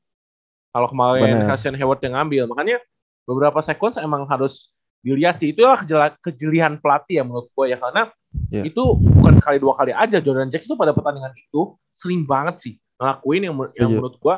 Kalau 0.70 0.86
kemarin 0.86 1.34
Hassan 1.50 1.74
Hayward 1.74 1.98
yang 2.06 2.14
ngambil, 2.14 2.46
makanya 2.46 2.78
beberapa 3.26 3.58
sequence 3.58 3.98
emang 3.98 4.28
harus 4.30 4.70
dilihat 5.02 5.38
sih 5.38 5.54
itulah 5.54 5.78
kejelian 6.20 6.80
pelatih 6.82 7.22
ya 7.22 7.24
menurut 7.24 7.46
gue 7.54 7.66
ya 7.70 7.78
karena 7.78 8.10
yeah. 8.50 8.66
itu 8.66 8.82
bukan 8.98 9.38
sekali 9.38 9.62
dua 9.62 9.78
kali 9.78 9.94
aja 9.94 10.18
Jordan 10.18 10.50
Jackson 10.50 10.74
itu 10.74 10.76
pada 10.76 10.90
pertandingan 10.90 11.30
itu 11.38 11.78
sering 11.94 12.26
banget 12.26 12.58
sih 12.58 12.74
ngelakuin 12.98 13.42
yang, 13.46 13.54
yang 13.78 13.90
menurut 13.94 14.18
gue 14.18 14.34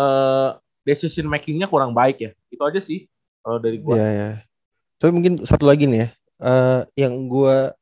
uh, 0.00 0.50
decision 0.88 1.28
makingnya 1.28 1.68
kurang 1.68 1.92
baik 1.92 2.16
ya 2.16 2.30
itu 2.48 2.62
aja 2.64 2.80
sih 2.80 3.04
kalau 3.44 3.60
dari 3.60 3.76
gue. 3.80 3.92
Iya 3.92 4.00
yeah, 4.00 4.12
yeah. 4.16 4.34
Tapi 5.00 5.10
mungkin 5.12 5.32
satu 5.44 5.68
lagi 5.68 5.84
nih 5.84 6.08
ya 6.08 6.08
uh, 6.40 6.82
yang 6.96 7.28
gue 7.28 7.72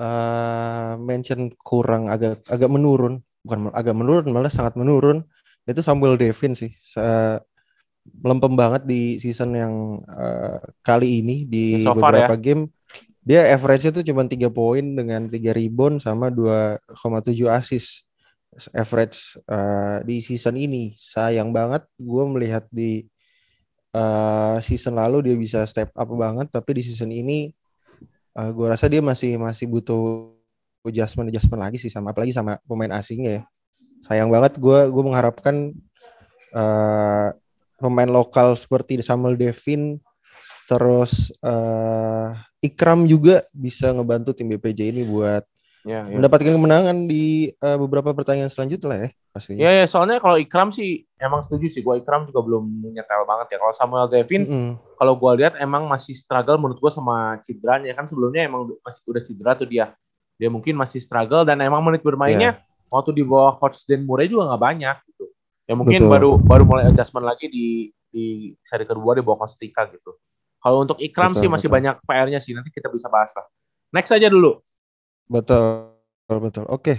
uh, 0.00 0.92
mention 0.98 1.52
kurang 1.60 2.08
agak 2.08 2.42
agak 2.48 2.70
menurun. 2.70 3.20
Bukan 3.44 3.72
agak 3.72 3.96
menurun 3.96 4.32
malah 4.32 4.52
sangat 4.52 4.76
menurun. 4.76 5.24
Itu 5.68 5.84
Samuel 5.84 6.16
Devin 6.16 6.56
sih. 6.56 6.72
Uh, 6.96 7.38
melempem 8.24 8.56
banget 8.56 8.82
di 8.88 9.20
season 9.20 9.54
yang 9.54 9.74
uh, 10.08 10.58
kali 10.80 11.20
ini 11.20 11.44
di 11.46 11.84
so 11.84 11.94
beberapa 11.94 12.34
ya. 12.34 12.40
game. 12.40 12.72
Dia 13.20 13.52
average-nya 13.52 13.92
tuh 13.92 14.02
cuma 14.02 14.24
tiga 14.24 14.48
poin 14.48 14.82
dengan 14.96 15.28
tiga 15.28 15.52
rebound 15.52 16.00
sama 16.00 16.32
2,7 16.32 16.80
assist. 17.52 18.08
Average 18.74 19.38
uh, 19.46 20.02
di 20.02 20.18
season 20.24 20.56
ini. 20.58 20.96
Sayang 20.98 21.52
banget 21.54 21.86
gue 22.00 22.24
melihat 22.26 22.66
di 22.72 23.06
uh, 23.94 24.58
season 24.58 24.98
lalu 24.98 25.30
dia 25.30 25.36
bisa 25.36 25.62
step 25.68 25.92
up 25.94 26.08
banget. 26.16 26.50
Tapi 26.50 26.80
di 26.80 26.82
season 26.82 27.12
ini 27.12 27.52
uh, 28.36 28.50
gue 28.50 28.66
rasa 28.66 28.86
dia 28.86 29.02
masih 29.02 29.38
masih 29.40 29.66
butuh 29.70 30.34
adjustment 30.86 31.28
adjustment 31.28 31.60
lagi 31.60 31.76
sih 31.76 31.92
sama 31.92 32.12
apalagi 32.14 32.32
sama 32.34 32.58
pemain 32.64 32.92
asingnya 32.98 33.32
ya. 33.40 33.42
Sayang 34.00 34.32
banget 34.32 34.56
gue 34.56 34.78
gue 34.88 35.02
mengharapkan 35.04 35.76
uh, 36.56 37.28
pemain 37.80 38.10
lokal 38.10 38.56
seperti 38.56 39.00
Samuel 39.00 39.36
Devin 39.40 40.00
terus 40.68 41.34
uh, 41.42 42.36
Ikram 42.62 43.08
juga 43.08 43.42
bisa 43.56 43.90
ngebantu 43.90 44.36
tim 44.36 44.52
BPJ 44.54 44.94
ini 44.94 45.02
buat 45.02 45.42
ya, 45.86 46.04
ya. 46.04 46.16
mendapatkan 46.16 46.52
kemenangan 46.52 47.08
di 47.08 47.50
uh, 47.60 47.76
beberapa 47.80 48.12
pertandingan 48.12 48.52
selanjutnya 48.52 48.88
lah 48.88 48.98
ya 49.06 49.10
pasti. 49.30 49.52
Ya, 49.56 49.70
ya 49.70 49.86
soalnya 49.86 50.18
kalau 50.18 50.36
Ikram 50.36 50.74
sih 50.74 51.06
emang 51.22 51.40
setuju 51.46 51.70
sih, 51.70 51.80
gua 51.86 51.96
Ikram 52.00 52.26
juga 52.26 52.42
belum 52.42 52.90
nyetel 52.90 53.22
banget 53.24 53.54
ya. 53.54 53.58
Kalau 53.62 53.74
Samuel 53.74 54.06
Devin, 54.10 54.42
mm 54.42 54.50
-hmm. 54.50 54.72
kalau 54.98 55.14
gua 55.14 55.32
lihat 55.38 55.54
emang 55.56 55.86
masih 55.86 56.18
struggle 56.18 56.58
menurut 56.58 56.82
gua 56.82 56.92
sama 56.92 57.38
cederanya 57.46 57.94
kan 57.94 58.10
sebelumnya 58.10 58.44
emang 58.46 58.74
masih 58.82 59.00
udah 59.06 59.22
cedera 59.22 59.52
tuh 59.54 59.68
dia. 59.70 59.94
Dia 60.40 60.48
mungkin 60.48 60.74
masih 60.74 60.98
struggle 60.98 61.44
dan 61.44 61.60
emang 61.60 61.84
menit 61.84 62.00
bermainnya 62.00 62.56
yeah. 62.58 62.88
waktu 62.88 63.12
di 63.12 63.22
bawah 63.22 63.54
coach 63.60 63.84
Dan 63.84 64.08
Murray 64.08 64.26
juga 64.26 64.50
nggak 64.50 64.62
banyak 64.62 64.96
gitu. 65.12 65.24
Ya 65.68 65.74
mungkin 65.78 66.00
Betul. 66.02 66.10
baru 66.10 66.30
baru 66.40 66.62
mulai 66.66 66.84
adjustment 66.90 67.28
lagi 67.28 67.46
di 67.46 67.92
di 68.10 68.50
seri 68.64 68.82
kedua 68.82 69.14
di 69.14 69.22
bawah 69.22 69.46
Kostika 69.46 69.86
gitu. 69.86 70.18
Kalau 70.60 70.84
untuk 70.84 71.00
Ikram 71.00 71.32
betul, 71.32 71.46
sih 71.46 71.48
masih 71.48 71.68
betul. 71.72 71.76
banyak 71.80 71.94
PR-nya 72.04 72.40
sih. 72.42 72.52
Nanti 72.52 72.68
kita 72.68 72.92
bisa 72.92 73.08
bahas 73.08 73.32
lah. 73.32 73.46
Next 73.94 74.12
aja 74.12 74.28
dulu. 74.28 74.60
Betul, 75.30 75.94
betul. 76.26 76.66
Oke. 76.66 76.98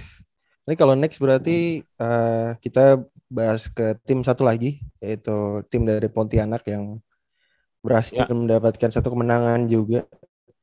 Ini 0.64 0.80
kalau 0.80 0.96
next 0.96 1.20
berarti 1.20 1.84
uh, 2.00 2.56
kita 2.64 3.04
bahas 3.28 3.68
ke 3.68 4.00
tim 4.08 4.24
satu 4.24 4.48
lagi, 4.48 4.80
yaitu 5.04 5.60
tim 5.68 5.84
dari 5.84 6.08
Pontianak 6.08 6.64
yang 6.64 6.96
berhasil 7.84 8.24
ya. 8.24 8.32
mendapatkan 8.32 8.88
satu 8.88 9.12
kemenangan 9.12 9.68
juga. 9.68 10.08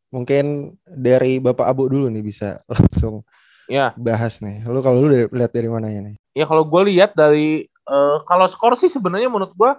Mungkin 0.08 0.72
dari 0.88 1.37
Bapak 1.37 1.68
Abu 1.68 1.92
dulu 1.92 2.08
nih 2.08 2.25
bisa 2.25 2.56
langsung 2.72 3.20
ya. 3.68 3.92
bahas 4.00 4.40
nih. 4.40 4.64
Lu 4.64 4.80
kalau 4.80 5.04
lu 5.04 5.28
lihat 5.28 5.52
dari 5.52 5.68
mana 5.68 5.92
ya 5.92 6.00
nih? 6.00 6.16
Ya 6.32 6.48
kalau 6.48 6.64
gue 6.64 6.82
lihat 6.88 7.12
dari 7.12 7.68
uh, 7.84 8.25
kalau 8.25 8.48
skor 8.48 8.80
sih 8.80 8.88
sebenarnya 8.88 9.28
menurut 9.28 9.52
gue 9.52 9.70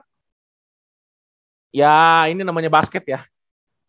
ya 1.73 2.29
ini 2.29 2.45
namanya 2.45 2.69
basket 2.69 3.01
ya. 3.09 3.25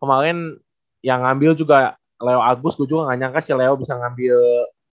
Kemarin 0.00 0.56
yang 1.04 1.20
ngambil 1.20 1.52
juga 1.52 1.99
Leo 2.20 2.40
Agus, 2.44 2.76
gue 2.76 2.84
juga 2.84 3.08
gak 3.08 3.18
nyangka 3.18 3.40
si 3.40 3.52
Leo 3.56 3.74
bisa 3.80 3.96
ngambil 3.96 4.36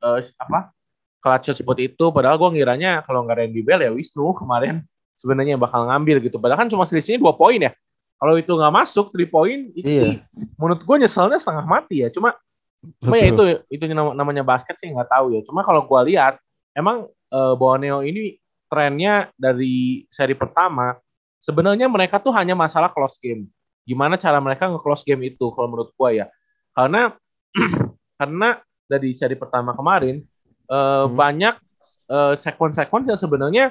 uh, 0.03 0.19
apa 0.39 0.71
clutch 1.19 1.51
seperti 1.51 1.91
itu. 1.93 2.05
Padahal 2.09 2.39
gue 2.39 2.49
ngiranya 2.55 3.03
kalau 3.03 3.27
nggak 3.27 3.37
Randy 3.43 3.61
Bell 3.61 3.83
ya 3.83 3.91
Wisnu 3.91 4.31
kemarin 4.39 4.83
sebenarnya 5.19 5.59
bakal 5.59 5.85
ngambil 5.91 6.23
gitu. 6.23 6.39
Padahal 6.39 6.65
kan 6.65 6.69
cuma 6.71 6.87
selisihnya 6.87 7.19
dua 7.19 7.35
poin 7.35 7.59
ya. 7.59 7.71
Kalau 8.17 8.33
itu 8.33 8.49
nggak 8.49 8.73
masuk 8.73 9.13
three 9.13 9.29
point 9.29 9.69
itu 9.77 9.85
iya. 9.85 10.01
sih 10.01 10.13
menurut 10.57 10.81
gue 10.81 10.95
nyeselnya 11.05 11.37
setengah 11.37 11.65
mati 11.69 12.01
ya. 12.01 12.09
Cuma 12.09 12.33
cuma 13.03 13.15
ya 13.17 13.33
itu 13.33 13.43
itu 13.73 13.83
namanya 13.93 14.41
basket 14.41 14.79
sih 14.81 14.89
nggak 14.89 15.09
tahu 15.11 15.37
ya. 15.37 15.41
Cuma 15.45 15.61
kalau 15.61 15.85
gue 15.85 16.01
lihat 16.15 16.41
emang 16.73 17.05
uh, 17.29 17.53
Borneo 17.53 18.01
ini 18.01 18.41
trennya 18.67 19.29
dari 19.37 20.05
seri 20.09 20.33
pertama 20.33 20.97
sebenarnya 21.41 21.87
mereka 21.87 22.19
tuh 22.19 22.33
hanya 22.33 22.57
masalah 22.57 22.91
close 22.91 23.17
game. 23.21 23.47
Gimana 23.87 24.19
cara 24.19 24.43
mereka 24.43 24.67
nge-close 24.67 25.07
game 25.07 25.31
itu 25.31 25.47
kalau 25.55 25.71
menurut 25.71 25.95
gua 25.95 26.11
ya. 26.11 26.25
Karena 26.77 27.09
karena 28.21 28.49
dari 28.85 29.09
seri 29.17 29.33
pertama 29.33 29.73
kemarin 29.73 30.21
uh, 30.69 31.09
hmm. 31.09 31.17
banyak 31.17 31.55
uh, 32.13 32.37
sekuen-sekuen 32.37 33.09
yang 33.09 33.17
sebenarnya 33.17 33.65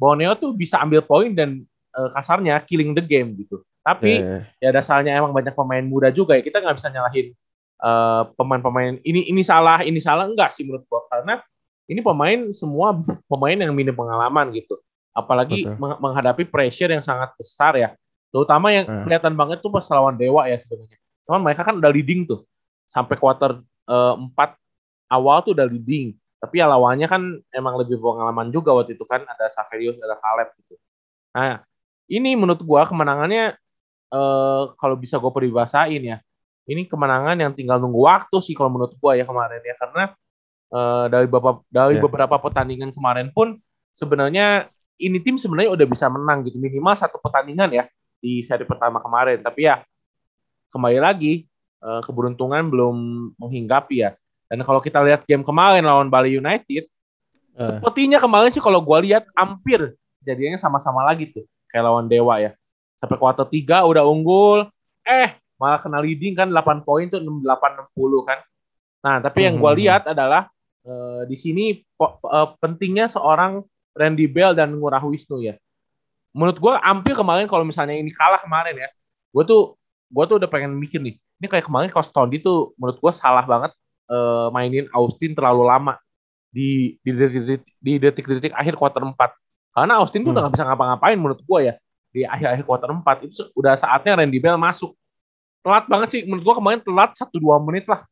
Borneo 0.00 0.32
tuh 0.40 0.56
bisa 0.56 0.80
ambil 0.80 1.04
poin 1.04 1.36
dan 1.36 1.68
uh, 1.92 2.08
kasarnya 2.16 2.56
killing 2.64 2.96
the 2.96 3.04
game 3.04 3.36
gitu. 3.36 3.60
Tapi 3.84 4.24
yeah. 4.24 4.42
ya 4.58 4.70
dasarnya 4.72 5.14
emang 5.20 5.36
banyak 5.36 5.52
pemain 5.52 5.84
muda 5.84 6.08
juga 6.08 6.34
ya. 6.34 6.42
Kita 6.42 6.64
nggak 6.64 6.76
bisa 6.80 6.88
nyalahin 6.88 7.36
pemain 7.76 8.32
pemain-pemain 8.40 9.04
ini 9.04 9.28
ini 9.28 9.44
salah 9.44 9.84
ini 9.84 10.00
salah 10.00 10.24
enggak 10.24 10.48
sih 10.48 10.64
menurut 10.64 10.88
gua 10.88 11.04
karena 11.12 11.44
ini 11.92 12.00
pemain 12.00 12.48
semua 12.48 12.96
pemain 13.28 13.52
yang 13.52 13.76
minim 13.76 13.92
pengalaman 13.92 14.48
gitu. 14.56 14.80
Apalagi 15.12 15.64
Betul. 15.64 15.96
menghadapi 16.00 16.44
pressure 16.48 16.92
yang 16.92 17.04
sangat 17.04 17.32
besar 17.36 17.76
ya. 17.76 17.92
Terutama 18.32 18.72
yang 18.72 18.84
uh. 18.88 19.04
kelihatan 19.04 19.32
banget 19.36 19.64
tuh 19.64 19.72
pas 19.72 19.84
lawan 19.92 20.16
Dewa 20.16 20.44
ya 20.48 20.56
sebenarnya. 20.60 20.98
Cuman 21.26 21.42
mereka 21.42 21.66
kan 21.66 21.74
udah 21.76 21.90
leading 21.90 22.24
tuh. 22.24 22.46
Sampai 22.86 23.18
kuarter 23.18 23.60
uh, 23.90 24.14
4 24.14 25.12
awal 25.12 25.42
tuh 25.42 25.52
udah 25.58 25.66
leading. 25.66 26.14
Tapi 26.38 26.62
ya 26.62 26.70
lawannya 26.70 27.10
kan 27.10 27.22
emang 27.50 27.74
lebih 27.82 27.98
pengalaman 27.98 28.54
juga 28.54 28.70
waktu 28.72 28.94
itu 28.94 29.02
kan. 29.04 29.26
Ada 29.26 29.50
Saverius, 29.50 29.98
ada 29.98 30.14
Caleb 30.16 30.54
gitu. 30.62 30.74
Nah, 31.34 31.60
ini 32.06 32.38
menurut 32.38 32.62
gua 32.62 32.86
kemenangannya 32.86 33.58
uh, 34.14 34.72
kalau 34.78 34.94
bisa 34.94 35.18
gue 35.18 35.32
peribahasain 35.34 36.00
ya. 36.00 36.22
Ini 36.66 36.86
kemenangan 36.86 37.38
yang 37.38 37.52
tinggal 37.54 37.78
nunggu 37.78 38.06
waktu 38.06 38.38
sih 38.42 38.54
kalau 38.54 38.70
menurut 38.70 38.94
gua 39.02 39.18
ya 39.18 39.26
kemarin 39.26 39.60
ya. 39.60 39.74
Karena 39.74 40.14
uh, 40.70 41.06
dari 41.10 41.26
beberapa 41.26 41.62
dari 41.70 41.98
yeah. 41.98 42.04
beberapa 42.06 42.36
pertandingan 42.38 42.90
kemarin 42.94 43.30
pun 43.34 43.58
sebenarnya 43.94 44.70
ini 44.96 45.20
tim 45.20 45.36
sebenarnya 45.36 45.72
udah 45.72 45.86
bisa 45.86 46.08
menang 46.08 46.44
gitu 46.48 46.56
minimal 46.56 46.96
satu 46.96 47.20
pertandingan 47.20 47.68
ya 47.72 47.84
di 48.16 48.40
seri 48.40 48.64
pertama 48.64 48.96
kemarin 48.96 49.44
tapi 49.44 49.68
ya 49.68 49.84
kembali 50.76 51.00
lagi 51.00 51.48
uh, 51.80 52.04
keberuntungan 52.04 52.68
belum 52.68 52.96
menghinggapi 53.40 54.04
ya 54.04 54.12
dan 54.52 54.60
kalau 54.62 54.78
kita 54.84 55.00
lihat 55.00 55.24
game 55.24 55.42
kemarin 55.42 55.82
lawan 55.82 56.12
Bali 56.12 56.36
United 56.36 56.84
uh. 57.56 57.66
sepertinya 57.66 58.20
kemarin 58.20 58.52
sih 58.52 58.60
kalau 58.60 58.84
gue 58.84 58.98
lihat 59.08 59.24
hampir 59.32 59.96
jadinya 60.20 60.60
sama-sama 60.60 61.00
lagi 61.02 61.32
tuh 61.32 61.48
kayak 61.72 61.88
lawan 61.88 62.06
Dewa 62.06 62.36
ya 62.38 62.52
sampai 63.00 63.16
kuarter 63.16 63.48
3 63.48 63.88
udah 63.88 64.04
unggul 64.04 64.68
eh 65.02 65.34
malah 65.56 65.80
kena 65.80 66.04
leading 66.04 66.36
kan 66.36 66.52
8 66.52 66.84
poin 66.84 67.08
tuh 67.08 67.24
68 67.24 67.96
60 67.96 68.28
kan 68.28 68.38
nah 69.00 69.16
tapi 69.24 69.48
yang 69.48 69.56
gue 69.56 69.72
hmm. 69.72 69.80
lihat 69.80 70.02
adalah 70.12 70.52
uh, 70.86 71.22
di 71.26 71.36
sini 71.36 71.80
uh, 72.00 72.52
pentingnya 72.60 73.10
seorang 73.10 73.64
Randy 73.96 74.28
Bell 74.28 74.52
dan 74.52 74.76
Ngurah 74.76 75.00
Wisnu 75.02 75.40
ya. 75.40 75.56
Menurut 76.36 76.60
gue 76.60 76.72
hampir 76.84 77.16
kemarin 77.16 77.48
kalau 77.48 77.64
misalnya 77.64 77.96
ini 77.96 78.12
kalah 78.12 78.36
kemarin 78.36 78.76
ya, 78.76 78.88
gue 79.32 79.44
tuh 79.48 79.75
gue 80.06 80.24
tuh 80.26 80.36
udah 80.38 80.48
pengen 80.50 80.74
mikir 80.76 81.02
nih. 81.02 81.16
Ini 81.16 81.46
kayak 81.50 81.66
kemarin 81.68 81.90
Kostondi 81.92 82.40
tuh 82.40 82.72
menurut 82.80 82.98
gue 82.98 83.12
salah 83.12 83.44
banget 83.44 83.72
uh, 84.08 84.48
mainin 84.54 84.86
Austin 84.94 85.34
terlalu 85.36 85.66
lama 85.66 85.94
di 86.50 86.96
di 87.04 87.10
detik-detik 87.12 87.62
di 87.82 87.92
detik-detik 88.00 88.52
akhir 88.54 88.78
kuarter 88.78 89.02
4. 89.04 89.12
Karena 89.76 90.00
Austin 90.00 90.24
tuh 90.24 90.32
hmm. 90.32 90.36
udah 90.40 90.42
gak 90.48 90.54
bisa 90.56 90.64
ngapa-ngapain 90.64 91.18
menurut 91.18 91.40
gue 91.42 91.60
ya. 91.72 91.74
Di 92.14 92.24
akhir-akhir 92.24 92.64
kuarter 92.64 92.90
4 92.90 93.26
itu 93.28 93.44
udah 93.52 93.74
saatnya 93.76 94.16
Randy 94.16 94.40
Bell 94.40 94.56
masuk. 94.56 94.96
Telat 95.60 95.84
banget 95.90 96.08
sih 96.14 96.20
menurut 96.24 96.44
gue 96.46 96.54
kemarin 96.56 96.80
telat 96.80 97.10
1 97.12 97.28
2 97.28 97.66
menit 97.68 97.84
lah. 97.90 98.06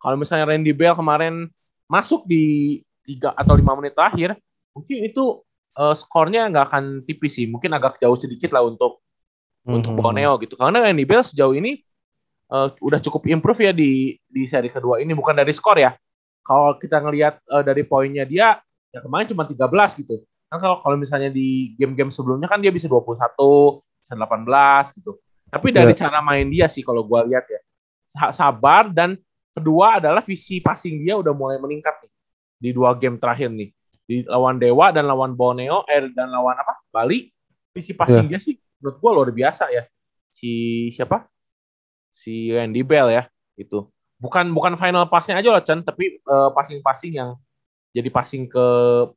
Kalau 0.00 0.16
misalnya 0.16 0.48
Randy 0.48 0.72
Bell 0.72 0.96
kemarin 0.96 1.50
masuk 1.90 2.24
di 2.24 2.78
3 3.04 3.36
atau 3.36 3.52
5 3.52 3.78
menit 3.82 3.92
terakhir, 3.92 4.38
mungkin 4.72 4.96
itu 5.04 5.44
uh, 5.76 5.94
skornya 5.94 6.48
nggak 6.48 6.64
akan 6.72 6.84
tipis 7.04 7.36
sih 7.36 7.46
mungkin 7.50 7.74
agak 7.76 8.00
jauh 8.00 8.16
sedikit 8.16 8.54
lah 8.56 8.64
untuk 8.64 9.04
mm-hmm. 9.64 9.76
untuk 9.76 9.92
Borneo 9.96 10.36
gitu. 10.40 10.54
Karena 10.56 10.84
Randy 10.84 11.04
Bell 11.04 11.24
sejauh 11.24 11.52
ini 11.52 11.80
uh, 12.52 12.68
udah 12.80 13.00
cukup 13.00 13.28
improve 13.28 13.70
ya 13.70 13.72
di 13.72 14.16
di 14.24 14.42
seri 14.48 14.72
kedua 14.72 15.00
ini. 15.00 15.12
Bukan 15.12 15.36
dari 15.36 15.52
skor 15.52 15.76
ya. 15.80 15.92
Kalau 16.40 16.76
kita 16.80 17.00
ngelihat 17.04 17.44
uh, 17.52 17.62
dari 17.62 17.84
poinnya 17.84 18.24
dia 18.24 18.58
ya 18.90 18.98
kemarin 19.00 19.28
cuma 19.30 19.44
13 19.46 20.00
gitu. 20.02 20.24
Kan 20.50 20.58
kalau 20.58 20.82
kalau 20.82 20.96
misalnya 20.98 21.30
di 21.30 21.78
game-game 21.78 22.10
sebelumnya 22.10 22.50
kan 22.50 22.58
dia 22.58 22.74
bisa 22.74 22.90
21 22.90 23.16
bisa 24.02 24.14
18 24.16 24.98
gitu. 24.98 25.20
Tapi 25.50 25.68
dari 25.74 25.92
yeah. 25.94 26.00
cara 26.06 26.18
main 26.22 26.46
dia 26.50 26.66
sih 26.70 26.82
kalau 26.82 27.06
gua 27.06 27.26
lihat 27.26 27.46
ya. 27.46 27.60
Sabar 28.34 28.90
dan 28.90 29.14
kedua 29.54 30.02
adalah 30.02 30.18
visi 30.22 30.58
passing 30.58 31.06
dia 31.06 31.14
udah 31.14 31.30
mulai 31.30 31.62
meningkat 31.62 31.94
nih. 32.02 32.12
Di 32.60 32.70
dua 32.74 32.98
game 32.98 33.18
terakhir 33.18 33.50
nih. 33.54 33.70
Di 34.10 34.26
lawan 34.26 34.58
Dewa 34.58 34.90
dan 34.90 35.06
lawan 35.06 35.38
Borneo 35.38 35.86
eh 35.86 36.10
dan 36.10 36.34
lawan 36.34 36.58
apa? 36.58 36.82
Bali. 36.90 37.30
Visi 37.70 37.94
passing 37.94 38.26
yeah. 38.26 38.34
dia 38.34 38.40
sih 38.42 38.58
menurut 38.80 38.96
gua 38.98 39.10
luar 39.20 39.30
biasa 39.30 39.68
ya. 39.70 39.84
Si 40.32 40.88
siapa? 40.90 41.28
Si 42.10 42.50
Randy 42.50 42.82
Bell 42.82 43.12
ya 43.12 43.22
itu. 43.54 43.86
Bukan 44.20 44.52
bukan 44.52 44.76
final 44.76 45.08
passnya 45.08 45.40
aja 45.40 45.48
lah 45.48 45.62
Chen 45.64 45.80
tapi 45.80 46.20
uh, 46.28 46.52
passing-passing 46.52 47.16
yang 47.16 47.40
jadi 47.96 48.12
passing 48.12 48.46
ke 48.46 48.66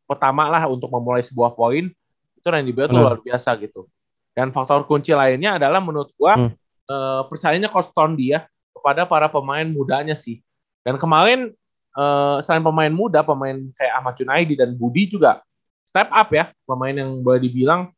pertama 0.07 0.47
lah 0.47 0.67
untuk 0.69 0.91
memulai 0.91 1.23
sebuah 1.23 1.55
poin. 1.55 1.89
Itu 2.37 2.47
Randy 2.47 2.75
Bell 2.75 2.91
tuh 2.91 2.99
luar 2.99 3.19
biasa 3.19 3.55
gitu. 3.59 3.87
Dan 4.33 4.49
faktor 4.51 4.83
kunci 4.83 5.15
lainnya 5.15 5.57
adalah 5.57 5.79
menurut 5.79 6.11
gua 6.19 6.35
hmm. 6.35 6.51
uh, 6.91 7.21
percayanya 7.27 7.71
Koston 7.71 8.19
dia 8.19 8.45
kepada 8.73 9.07
para 9.07 9.31
pemain 9.31 9.65
mudanya 9.65 10.17
sih. 10.17 10.43
Dan 10.83 10.99
kemarin 10.99 11.55
uh, 11.95 12.43
selain 12.43 12.65
pemain 12.65 12.91
muda, 12.91 13.23
pemain 13.23 13.55
kayak 13.77 13.93
Ahmad 14.01 14.13
Junaidi 14.19 14.59
dan 14.59 14.75
Budi 14.75 15.07
juga 15.07 15.39
step 15.87 16.09
up 16.09 16.29
ya, 16.33 16.49
pemain 16.65 16.91
yang 16.91 17.21
boleh 17.21 17.39
dibilang 17.39 17.93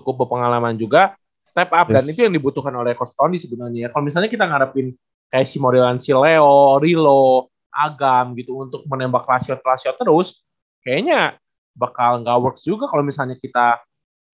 cukup 0.00 0.24
berpengalaman 0.26 0.76
juga, 0.76 1.16
step 1.46 1.72
up 1.72 1.88
yes. 1.88 1.94
dan 1.94 2.02
itu 2.06 2.20
yang 2.28 2.34
dibutuhkan 2.34 2.74
oleh 2.76 2.92
Coach 2.92 3.16
Tony 3.16 3.40
sebenarnya. 3.40 3.88
Kalau 3.88 4.04
misalnya 4.04 4.28
kita 4.28 4.44
ngarepin 4.44 4.92
kayak 5.32 5.46
si 5.48 5.56
Morelan 5.56 5.98
Sileo, 5.98 6.78
Rilo, 6.78 7.50
Agam 7.76 8.32
gitu 8.36 8.56
untuk 8.56 8.88
menembak 8.88 9.28
shot, 9.44 9.60
terus, 10.00 10.40
kayaknya 10.80 11.36
bakal 11.76 12.24
nggak 12.24 12.36
works 12.40 12.64
juga 12.64 12.88
kalau 12.88 13.04
misalnya 13.04 13.36
kita 13.36 13.84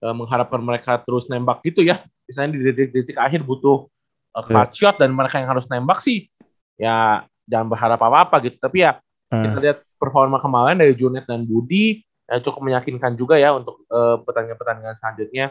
uh, 0.07 0.15
mengharapkan 0.15 0.63
mereka 0.63 1.03
terus 1.03 1.27
nembak 1.27 1.59
gitu 1.67 1.83
ya. 1.83 1.99
Misalnya 2.31 2.55
di 2.55 2.61
detik-detik 2.71 3.19
akhir 3.19 3.43
butuh 3.43 3.91
uh, 4.39 4.45
clutch 4.47 4.79
yeah. 4.79 4.95
shot 4.95 4.97
dan 5.03 5.11
mereka 5.11 5.43
yang 5.43 5.51
harus 5.51 5.67
nembak 5.67 5.99
sih 5.99 6.31
ya 6.79 7.27
jangan 7.51 7.67
berharap 7.67 7.99
apa-apa 7.99 8.39
gitu. 8.47 8.63
Tapi 8.63 8.87
ya 8.87 9.03
hmm. 9.35 9.43
kita 9.43 9.59
lihat 9.59 9.79
performa 9.99 10.39
kemarin 10.39 10.79
dari 10.79 10.95
Junet 10.95 11.27
dan 11.27 11.43
Budi 11.43 11.99
ya 12.29 12.39
cukup 12.41 12.63
meyakinkan 12.65 13.19
juga 13.19 13.37
ya 13.37 13.55
untuk 13.57 13.85
uh, 13.91 14.21
pertandingan-pertandingan 14.23 14.97
selanjutnya. 14.99 15.47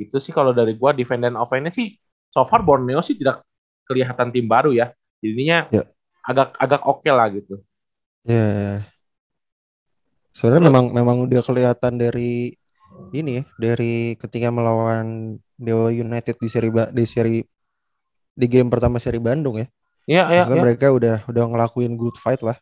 Itu 0.00 0.16
sih 0.16 0.32
kalau 0.32 0.56
dari 0.56 0.74
gua 0.74 0.96
defend 0.96 1.24
dan 1.24 1.36
offense 1.36 1.76
sih 1.76 1.96
so 2.30 2.46
far 2.46 2.62
Borneo 2.62 3.02
sih 3.04 3.18
tidak 3.18 3.44
kelihatan 3.84 4.30
tim 4.30 4.46
baru 4.46 4.70
ya. 4.72 4.94
Jadinya 5.20 5.68
yeah. 5.74 5.86
agak 6.24 6.56
agak 6.56 6.82
oke 6.86 7.04
okay 7.04 7.12
lah 7.12 7.26
gitu. 7.30 7.60
Ya. 8.24 8.34
Yeah. 8.36 8.76
Sebenarnya 10.30 10.70
memang 10.70 10.86
memang 10.94 11.16
udah 11.26 11.42
kelihatan 11.42 11.98
dari 11.98 12.54
ini 13.10 13.42
ya, 13.42 13.44
dari 13.58 14.14
ketika 14.14 14.48
melawan 14.54 15.36
Dewa 15.58 15.90
United 15.90 16.38
di 16.38 16.48
seri 16.48 16.70
di 16.70 17.04
seri 17.04 17.36
di 18.30 18.46
game 18.46 18.70
pertama 18.70 19.02
seri 19.02 19.18
Bandung 19.18 19.60
ya. 19.60 19.66
Iya, 20.08 20.24
iya. 20.32 20.42
Ya. 20.46 20.56
mereka 20.56 20.90
udah 20.90 21.22
udah 21.28 21.44
ngelakuin 21.50 21.98
good 21.98 22.16
fight 22.16 22.40
lah. 22.40 22.56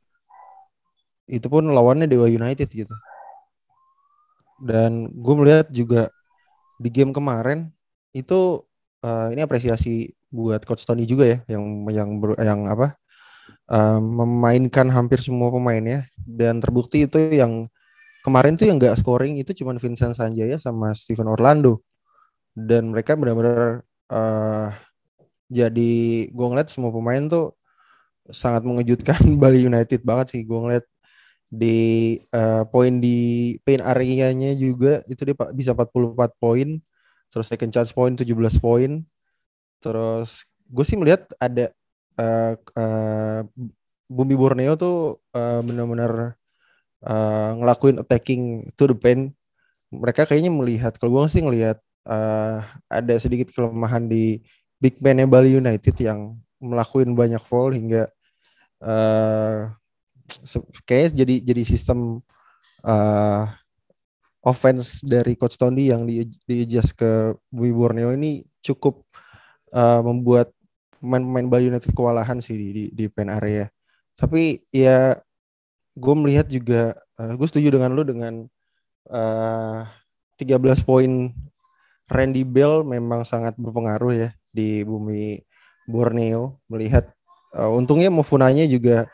Itu 1.28 1.46
pun 1.52 1.68
lawannya 1.68 2.08
Dewa 2.08 2.26
United 2.26 2.66
gitu. 2.72 2.94
Dan 4.58 5.10
gue 5.14 5.34
melihat 5.38 5.66
juga 5.70 6.10
di 6.78 6.90
game 6.90 7.14
kemarin 7.14 7.70
itu 8.14 8.62
uh, 9.02 9.28
ini 9.30 9.42
apresiasi 9.42 10.14
buat 10.28 10.60
coach 10.66 10.84
Tony 10.84 11.08
juga 11.08 11.24
ya 11.24 11.38
yang 11.48 11.64
yang 11.88 12.10
ber, 12.20 12.36
yang 12.36 12.68
apa 12.68 12.98
uh, 13.72 14.00
memainkan 14.02 14.88
hampir 14.90 15.22
semua 15.22 15.48
pemainnya. 15.54 16.06
Dan 16.18 16.60
terbukti 16.60 17.06
itu 17.06 17.18
yang 17.32 17.66
kemarin 18.26 18.58
tuh 18.58 18.68
yang 18.68 18.76
gak 18.76 18.98
scoring 19.00 19.40
itu 19.40 19.54
cuma 19.56 19.76
Vincent 19.78 20.18
Sanjaya 20.18 20.58
sama 20.60 20.92
Steven 20.92 21.30
Orlando. 21.30 21.80
Dan 22.52 22.90
mereka 22.90 23.14
benar-benar 23.14 23.86
uh, 24.10 24.68
jadi 25.48 25.92
gue 26.28 26.46
ngeliat 26.50 26.68
semua 26.68 26.92
pemain 26.92 27.24
tuh 27.24 27.56
sangat 28.28 28.62
mengejutkan 28.66 29.16
Bali 29.40 29.64
United 29.64 30.04
banget 30.04 30.36
sih. 30.36 30.42
Gue 30.44 30.58
ngeliat 30.60 30.84
di 31.48 32.16
uh, 32.36 32.68
poin 32.68 33.00
di 33.00 33.56
paint 33.64 33.80
area-nya 33.80 34.52
juga 34.52 35.00
itu 35.08 35.24
dia 35.24 35.36
bisa 35.56 35.72
44 35.72 36.36
poin 36.36 36.68
terus 37.32 37.46
second 37.48 37.72
chance 37.72 37.92
point 37.92 38.16
17 38.16 38.28
poin. 38.60 39.04
Terus 39.80 40.48
gue 40.68 40.84
sih 40.84 40.98
melihat 41.00 41.28
ada 41.40 41.72
uh, 42.20 42.52
uh, 42.76 43.40
Bumi 44.08 44.34
Borneo 44.36 44.74
tuh 44.76 45.20
uh, 45.36 45.60
benar-benar 45.60 46.36
uh, 47.04 47.50
ngelakuin 47.60 48.00
attacking 48.00 48.72
to 48.74 48.88
the 48.92 48.96
paint. 48.96 49.36
Mereka 49.92 50.28
kayaknya 50.28 50.52
melihat 50.52 50.96
kalau 50.96 51.20
gue 51.20 51.32
sih 51.32 51.44
ngelihat 51.44 51.80
uh, 52.08 52.60
ada 52.88 53.14
sedikit 53.20 53.52
kelemahan 53.52 54.08
di 54.08 54.40
big 54.80 55.00
man 55.04 55.20
Bali 55.28 55.56
United 55.56 55.96
yang 56.00 56.36
melakukan 56.58 57.14
banyak 57.14 57.40
foul 57.40 57.72
hingga 57.76 58.08
uh, 58.82 59.70
kayaknya 60.84 61.24
jadi 61.24 61.34
jadi 61.42 61.62
sistem 61.64 62.20
uh, 62.84 63.44
offense 64.44 65.02
dari 65.04 65.34
coach 65.34 65.58
Tondi 65.58 65.90
yang 65.90 66.06
di, 66.06 66.24
di 66.46 66.64
adjust 66.64 66.94
ke 66.96 67.34
Bumi 67.50 67.72
Borneo 67.74 68.14
ini 68.14 68.44
cukup 68.62 69.02
uh, 69.74 70.00
membuat 70.04 70.52
pemain-pemain 70.98 71.46
Bali 71.46 71.64
United 71.70 71.90
kewalahan 71.94 72.38
sih 72.38 72.54
di 72.54 72.68
di, 72.72 72.84
di 72.94 73.04
pen 73.10 73.30
area. 73.30 73.66
Tapi 74.18 74.58
ya 74.74 75.14
gue 75.98 76.14
melihat 76.14 76.46
juga 76.46 76.94
uh, 77.18 77.34
gue 77.34 77.46
setuju 77.46 77.74
dengan 77.74 77.90
lu 77.94 78.02
dengan 78.06 78.34
uh, 79.10 79.82
13 80.38 80.86
poin 80.86 81.34
Randy 82.08 82.42
Bell 82.46 82.86
memang 82.86 83.26
sangat 83.26 83.58
berpengaruh 83.58 84.14
ya 84.14 84.30
di 84.54 84.86
bumi 84.86 85.42
Borneo 85.84 86.62
melihat 86.70 87.10
uh, 87.58 87.68
untungnya 87.74 88.08
Mofunanya 88.08 88.64
juga 88.64 89.10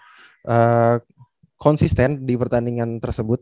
uh, 0.48 0.96
konsisten 1.58 2.22
di 2.24 2.36
pertandingan 2.36 3.00
tersebut. 3.00 3.40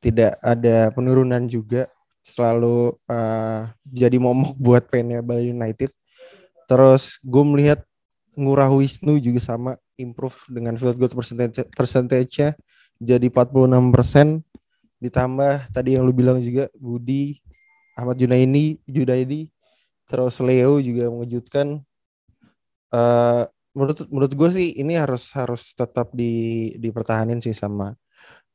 Tidak 0.00 0.40
ada 0.40 0.90
penurunan 0.90 1.44
juga. 1.46 1.86
Selalu 2.20 2.92
uh, 3.08 3.68
jadi 3.88 4.16
momok 4.20 4.56
buat 4.64 4.86
pennya 4.88 5.22
Bali 5.22 5.54
United. 5.54 5.90
Terus 6.70 7.18
gue 7.22 7.44
melihat 7.46 7.80
Ngurah 8.38 8.70
Wisnu 8.70 9.18
juga 9.18 9.42
sama 9.42 9.74
improve 9.98 10.38
dengan 10.48 10.78
field 10.78 10.96
goal 10.96 11.10
percentage 11.12 11.66
percentage-nya 11.74 12.54
jadi 13.02 13.26
46 13.26 13.90
persen. 13.90 14.26
Ditambah 15.00 15.72
tadi 15.72 15.96
yang 15.96 16.04
lu 16.04 16.12
bilang 16.12 16.38
juga 16.38 16.68
Budi 16.76 17.40
Ahmad 17.96 18.20
Junaidi 18.20 18.78
Junaidi 18.84 19.50
terus 20.06 20.38
Leo 20.42 20.78
juga 20.78 21.10
mengejutkan. 21.10 21.82
Uh, 22.90 23.46
menurut 23.74 23.98
menurut 24.10 24.32
gue 24.34 24.50
sih 24.50 24.68
ini 24.82 24.98
harus 24.98 25.30
harus 25.38 25.72
tetap 25.78 26.10
di 26.14 26.74
dipertahanin 26.78 27.38
sih 27.38 27.54
sama 27.54 27.94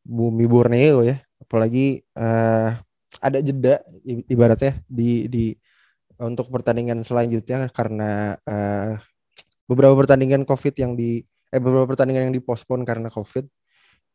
Bumi 0.05 0.45
Borneo 0.45 1.01
ya. 1.01 1.17
Apalagi 1.41 2.03
uh, 2.19 2.71
ada 3.23 3.39
jeda 3.39 3.81
ibaratnya 4.05 4.77
di 4.85 5.27
di 5.31 5.45
untuk 6.19 6.47
pertandingan 6.51 7.03
selanjutnya 7.03 7.67
karena 7.71 8.35
uh, 8.47 8.95
beberapa 9.67 9.95
pertandingan 10.05 10.43
COVID 10.47 10.75
yang 10.79 10.93
di 10.95 11.23
eh 11.51 11.61
beberapa 11.61 11.95
pertandingan 11.95 12.31
yang 12.31 12.35
dipospon 12.35 12.83
karena 12.83 13.09
COVID. 13.11 13.47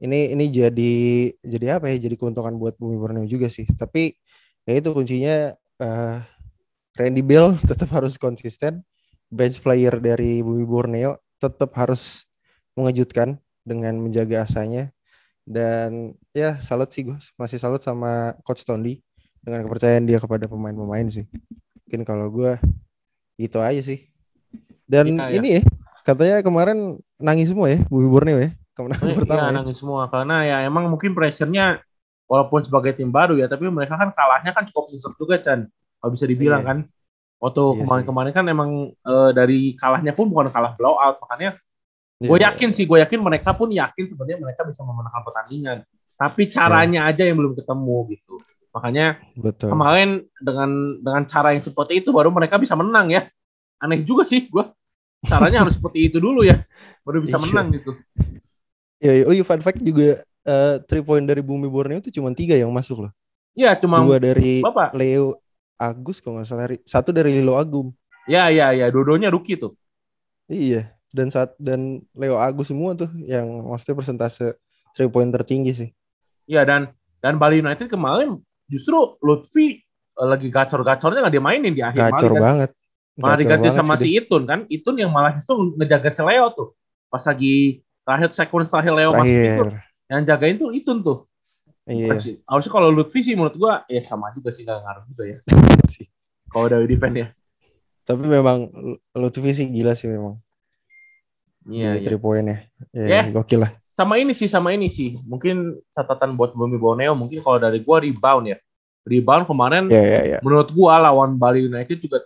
Ini 0.00 0.32
ini 0.32 0.44
jadi 0.48 0.94
jadi 1.44 1.66
apa 1.80 1.92
ya? 1.92 1.96
Jadi 2.00 2.16
keuntungan 2.16 2.56
buat 2.56 2.76
Bumi 2.80 2.96
Borneo 2.96 3.24
juga 3.28 3.48
sih. 3.52 3.68
Tapi 3.68 4.16
ya 4.64 4.72
itu 4.80 4.88
kuncinya 4.96 5.52
uh, 5.80 6.16
Randy 6.96 7.22
Bell 7.24 7.56
tetap 7.70 7.88
harus 7.92 8.16
konsisten 8.16 8.84
bench 9.30 9.62
player 9.62 9.94
dari 10.02 10.42
Bumi 10.42 10.66
Borneo 10.66 11.16
tetap 11.40 11.72
harus 11.78 12.26
mengejutkan 12.76 13.38
dengan 13.64 13.96
menjaga 13.96 14.44
asanya 14.44 14.90
dan 15.46 16.14
ya 16.36 16.58
salut 16.60 16.90
sih 16.92 17.08
gue 17.08 17.16
masih 17.38 17.56
salut 17.56 17.80
sama 17.80 18.36
coach 18.44 18.66
Tondi 18.66 19.00
dengan 19.40 19.64
kepercayaan 19.64 20.04
dia 20.04 20.20
kepada 20.20 20.50
pemain-pemain 20.50 21.08
sih 21.08 21.26
mungkin 21.86 22.02
kalau 22.04 22.28
gue 22.28 22.58
itu 23.40 23.56
aja 23.56 23.80
sih 23.80 24.10
dan 24.84 25.16
ya, 25.16 25.32
ini 25.32 25.48
ya 25.58 25.62
katanya 26.04 26.44
kemarin 26.44 26.98
nangis 27.16 27.54
semua 27.54 27.72
ya 27.72 27.80
Bumi 27.88 28.10
Borneo 28.10 28.36
ya 28.36 28.50
kemenangan 28.80 29.08
eh, 29.12 29.16
pertama. 29.16 29.38
Iya, 29.38 29.46
ya. 29.46 29.56
nangis 29.60 29.76
semua 29.78 30.02
karena 30.08 30.36
ya 30.46 30.56
emang 30.64 30.84
mungkin 30.88 31.12
pressure-nya 31.12 31.84
walaupun 32.30 32.64
sebagai 32.64 32.96
tim 32.96 33.12
baru 33.12 33.36
ya, 33.36 33.46
tapi 33.50 33.68
mereka 33.68 33.98
kan 34.00 34.14
kalahnya 34.14 34.54
kan 34.56 34.64
cukup 34.70 34.88
susah 34.88 35.12
juga 35.20 35.36
Chan. 35.42 35.68
Kalau 36.00 36.10
bisa 36.14 36.24
dibilang 36.24 36.62
iya. 36.64 36.68
kan. 36.68 36.78
Waktu 37.40 37.62
iya 37.64 37.78
kemarin-kemarin 37.82 38.32
kan 38.36 38.44
emang 38.52 38.70
e, 38.92 39.14
dari 39.32 39.72
kalahnya 39.72 40.12
pun 40.12 40.28
bukan 40.28 40.52
kalah 40.52 40.76
blowout, 40.76 41.16
makanya 41.24 41.56
iya, 42.20 42.28
gue 42.28 42.38
yakin 42.44 42.68
sih, 42.76 42.84
gue 42.84 43.00
yakin 43.00 43.16
mereka 43.16 43.56
pun 43.56 43.72
yakin 43.72 44.04
sebenarnya 44.04 44.36
mereka 44.36 44.68
bisa 44.68 44.84
memenangkan 44.84 45.24
pertandingan. 45.24 45.78
Tapi 46.20 46.52
caranya 46.52 47.08
iya. 47.08 47.16
aja 47.16 47.22
yang 47.24 47.40
belum 47.40 47.56
ketemu 47.56 47.96
gitu. 48.12 48.34
Makanya 48.76 49.06
Betul. 49.40 49.72
kemarin 49.72 50.10
dengan 50.36 51.00
dengan 51.00 51.22
cara 51.24 51.56
yang 51.56 51.64
seperti 51.64 52.04
itu 52.04 52.12
baru 52.12 52.28
mereka 52.28 52.60
bisa 52.60 52.76
menang 52.76 53.08
ya. 53.08 53.24
Aneh 53.80 54.04
juga 54.04 54.28
sih 54.28 54.44
gue. 54.52 54.64
Caranya 55.24 55.64
harus 55.64 55.74
seperti 55.80 56.12
itu 56.12 56.20
dulu 56.20 56.44
ya, 56.44 56.60
baru 57.08 57.24
bisa 57.24 57.40
iya. 57.40 57.44
menang 57.48 57.66
gitu. 57.72 57.96
Ya, 59.00 59.24
oh 59.24 59.32
iya 59.32 59.44
fun 59.48 59.64
fact 59.64 59.80
juga 59.80 60.20
uh, 60.44 60.76
three 60.84 61.00
point 61.00 61.24
dari 61.24 61.40
Bumi 61.40 61.72
Borneo 61.72 62.04
itu 62.04 62.12
cuma 62.12 62.28
tiga 62.36 62.52
yang 62.52 62.68
masuk 62.68 63.08
loh. 63.08 63.12
Iya, 63.56 63.80
cuma 63.80 64.04
dua 64.04 64.20
dari 64.20 64.60
Bapak. 64.60 64.92
Leo 64.92 65.40
Agus 65.80 66.20
kalau 66.20 66.36
nggak 66.38 66.46
salah, 66.46 66.68
satu 66.84 67.10
dari 67.10 67.40
Lilo 67.40 67.56
Agum. 67.56 67.88
Ya, 68.28 68.52
ya, 68.52 68.76
ya, 68.76 68.92
dua-duanya 68.92 69.32
rookie 69.32 69.56
tuh. 69.56 69.72
Iya, 70.46 70.92
dan 71.10 71.32
saat 71.32 71.56
dan 71.58 72.04
Leo 72.14 72.38
Agus 72.38 72.70
semua 72.70 72.94
tuh 72.94 73.10
yang 73.24 73.46
maksudnya 73.66 73.98
persentase 73.98 74.54
three 74.94 75.10
point 75.10 75.30
tertinggi 75.30 75.72
sih. 75.72 75.88
Iya 76.46 76.66
dan 76.66 76.90
dan 77.22 77.38
Bali 77.38 77.62
United 77.62 77.86
kemarin 77.90 78.38
justru 78.66 79.18
Lutfi 79.22 79.82
uh, 80.18 80.26
lagi 80.26 80.50
gacor-gacornya 80.50 81.22
nggak 81.26 81.34
dimainin 81.34 81.74
di 81.74 81.82
akhir 81.82 82.10
Gacor 82.10 82.38
kan. 82.38 82.42
banget. 82.42 82.70
Malah 83.20 83.36
diganti 83.36 83.68
sama 83.74 83.94
si 84.00 84.16
Itun 84.16 84.42
kan. 84.46 84.64
Itun 84.70 84.96
yang 84.96 85.10
malah 85.10 85.34
justru 85.34 85.74
ngejaga 85.78 86.10
si 86.10 86.22
Leo 86.22 86.46
tuh. 86.54 86.68
Pas 87.10 87.22
lagi 87.26 87.82
terakhir 88.06 88.30
second 88.34 88.64
terakhir 88.66 88.92
Leo 88.94 89.10
masuk 89.14 89.30
itu 89.30 89.64
yang 90.10 90.26
jagain 90.26 90.56
tuh 90.58 90.70
itu 90.74 90.90
tuh 91.06 91.29
iya 91.90 92.14
harusnya 92.46 92.72
kalau 92.72 92.88
Lutfi 92.94 93.26
sih 93.26 93.34
menurut 93.34 93.58
gua 93.58 93.82
ya 93.90 94.00
sama 94.06 94.30
juga 94.30 94.54
sih 94.54 94.62
gak 94.62 94.78
ngaruh 94.78 95.04
juga 95.10 95.22
ya 95.26 95.36
kalau 96.52 96.66
dari 96.70 96.86
defense 96.86 97.18
ya 97.18 97.28
tapi 98.06 98.24
memang 98.30 98.70
Lutfi 99.18 99.50
sih 99.50 99.66
gila 99.68 99.98
sih 99.98 100.06
memang 100.06 100.38
Iya, 101.68 102.00
iya. 102.00 102.04
three 102.04 102.20
point 102.20 102.46
ya. 102.48 102.58
Ya, 102.96 103.06
yeah. 103.20 103.24
gokil 103.28 103.60
lah. 103.60 103.70
Sama 103.84 104.16
ini 104.16 104.32
sih, 104.32 104.48
sama 104.48 104.72
ini 104.72 104.88
sih. 104.88 105.20
Mungkin 105.28 105.76
catatan 105.92 106.32
buat 106.32 106.56
Bumi 106.56 106.80
Borneo, 106.80 107.12
mungkin 107.12 107.44
kalau 107.44 107.60
dari 107.60 107.84
gua 107.84 108.00
rebound 108.00 108.48
ya. 108.48 108.58
Rebound 109.04 109.44
kemarin, 109.44 109.88
yeah, 109.92 110.04
yeah, 110.04 110.22
yeah. 110.36 110.40
menurut 110.40 110.72
gua 110.72 111.00
lawan 111.00 111.36
Bali 111.36 111.68
United 111.68 112.00
juga, 112.00 112.24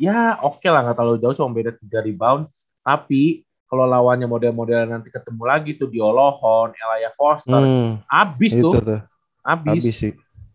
ya 0.00 0.40
oke 0.40 0.60
okay 0.60 0.68
lah, 0.72 0.84
nggak 0.84 0.96
terlalu 0.96 1.18
jauh, 1.20 1.36
cuma 1.36 1.52
beda 1.52 1.72
tiga 1.76 2.00
rebound. 2.04 2.48
Tapi 2.84 3.44
kalau 3.74 3.90
lawannya 3.90 4.30
model-model 4.30 4.86
nanti 4.86 5.10
ketemu 5.10 5.42
lagi 5.42 5.74
tuh 5.74 5.90
di 5.90 5.98
Olohon, 5.98 6.70
Elia 6.70 7.10
Foster, 7.10 7.58
hmm, 7.58 8.06
abis 8.06 8.54
tuh. 8.54 8.70
tuh. 8.70 9.02
Abis. 9.42 9.82
Abis 9.82 9.94
sih. 9.98 10.12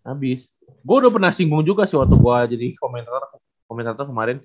Abis. 0.08 0.48
Gue 0.88 1.04
udah 1.04 1.12
pernah 1.12 1.36
singgung 1.36 1.68
juga 1.68 1.84
sih 1.84 2.00
waktu 2.00 2.16
gue 2.16 2.38
jadi 2.56 2.68
komentator 2.80 3.44
komentator 3.68 4.08
kemarin. 4.08 4.40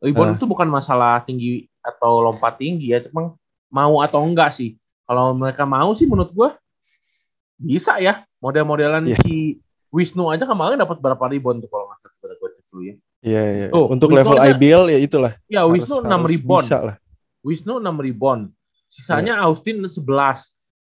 Ibon 0.00 0.32
uh. 0.32 0.36
itu 0.40 0.48
bukan 0.48 0.72
masalah 0.72 1.20
tinggi 1.20 1.68
atau 1.84 2.24
lompat 2.24 2.56
tinggi 2.56 2.96
ya, 2.96 3.04
cuma 3.04 3.36
mau 3.68 4.00
atau 4.00 4.24
enggak 4.24 4.56
sih. 4.56 4.80
Kalau 5.04 5.36
mereka 5.36 5.68
mau 5.68 5.92
sih 5.92 6.08
menurut 6.08 6.32
gue 6.32 6.48
bisa 7.60 8.00
ya. 8.00 8.24
Model-modelan 8.40 9.04
yeah. 9.04 9.20
si 9.20 9.60
Wisnu 9.92 10.32
aja 10.32 10.48
kemarin 10.48 10.80
dapat 10.80 10.96
berapa 11.00 11.24
ribon 11.28 11.60
tuh 11.60 11.68
kalau 11.68 11.92
nggak 11.92 12.00
salah 12.00 12.36
gue 12.40 12.48
cek 12.56 12.64
dulu 12.72 12.82
ya. 12.82 12.94
Iya, 13.24 13.36
yeah, 13.36 13.44
iya. 13.52 13.66
Yeah. 13.68 13.92
Untuk 13.92 14.08
Wisnu 14.08 14.20
level 14.20 14.36
aja, 14.40 14.52
IBL 14.56 14.84
ya 14.88 14.98
itulah. 15.00 15.32
Ya, 15.44 15.60
Wisnu 15.68 16.00
enam 16.08 16.24
ribon. 16.24 16.64
Bisa 16.64 16.80
lah. 16.80 16.96
Wisnu 17.44 17.78
6 17.78 17.84
rebound. 18.00 18.48
Sisanya 18.88 19.38
yeah. 19.38 19.46
Austin 19.46 19.84
11. 19.84 20.00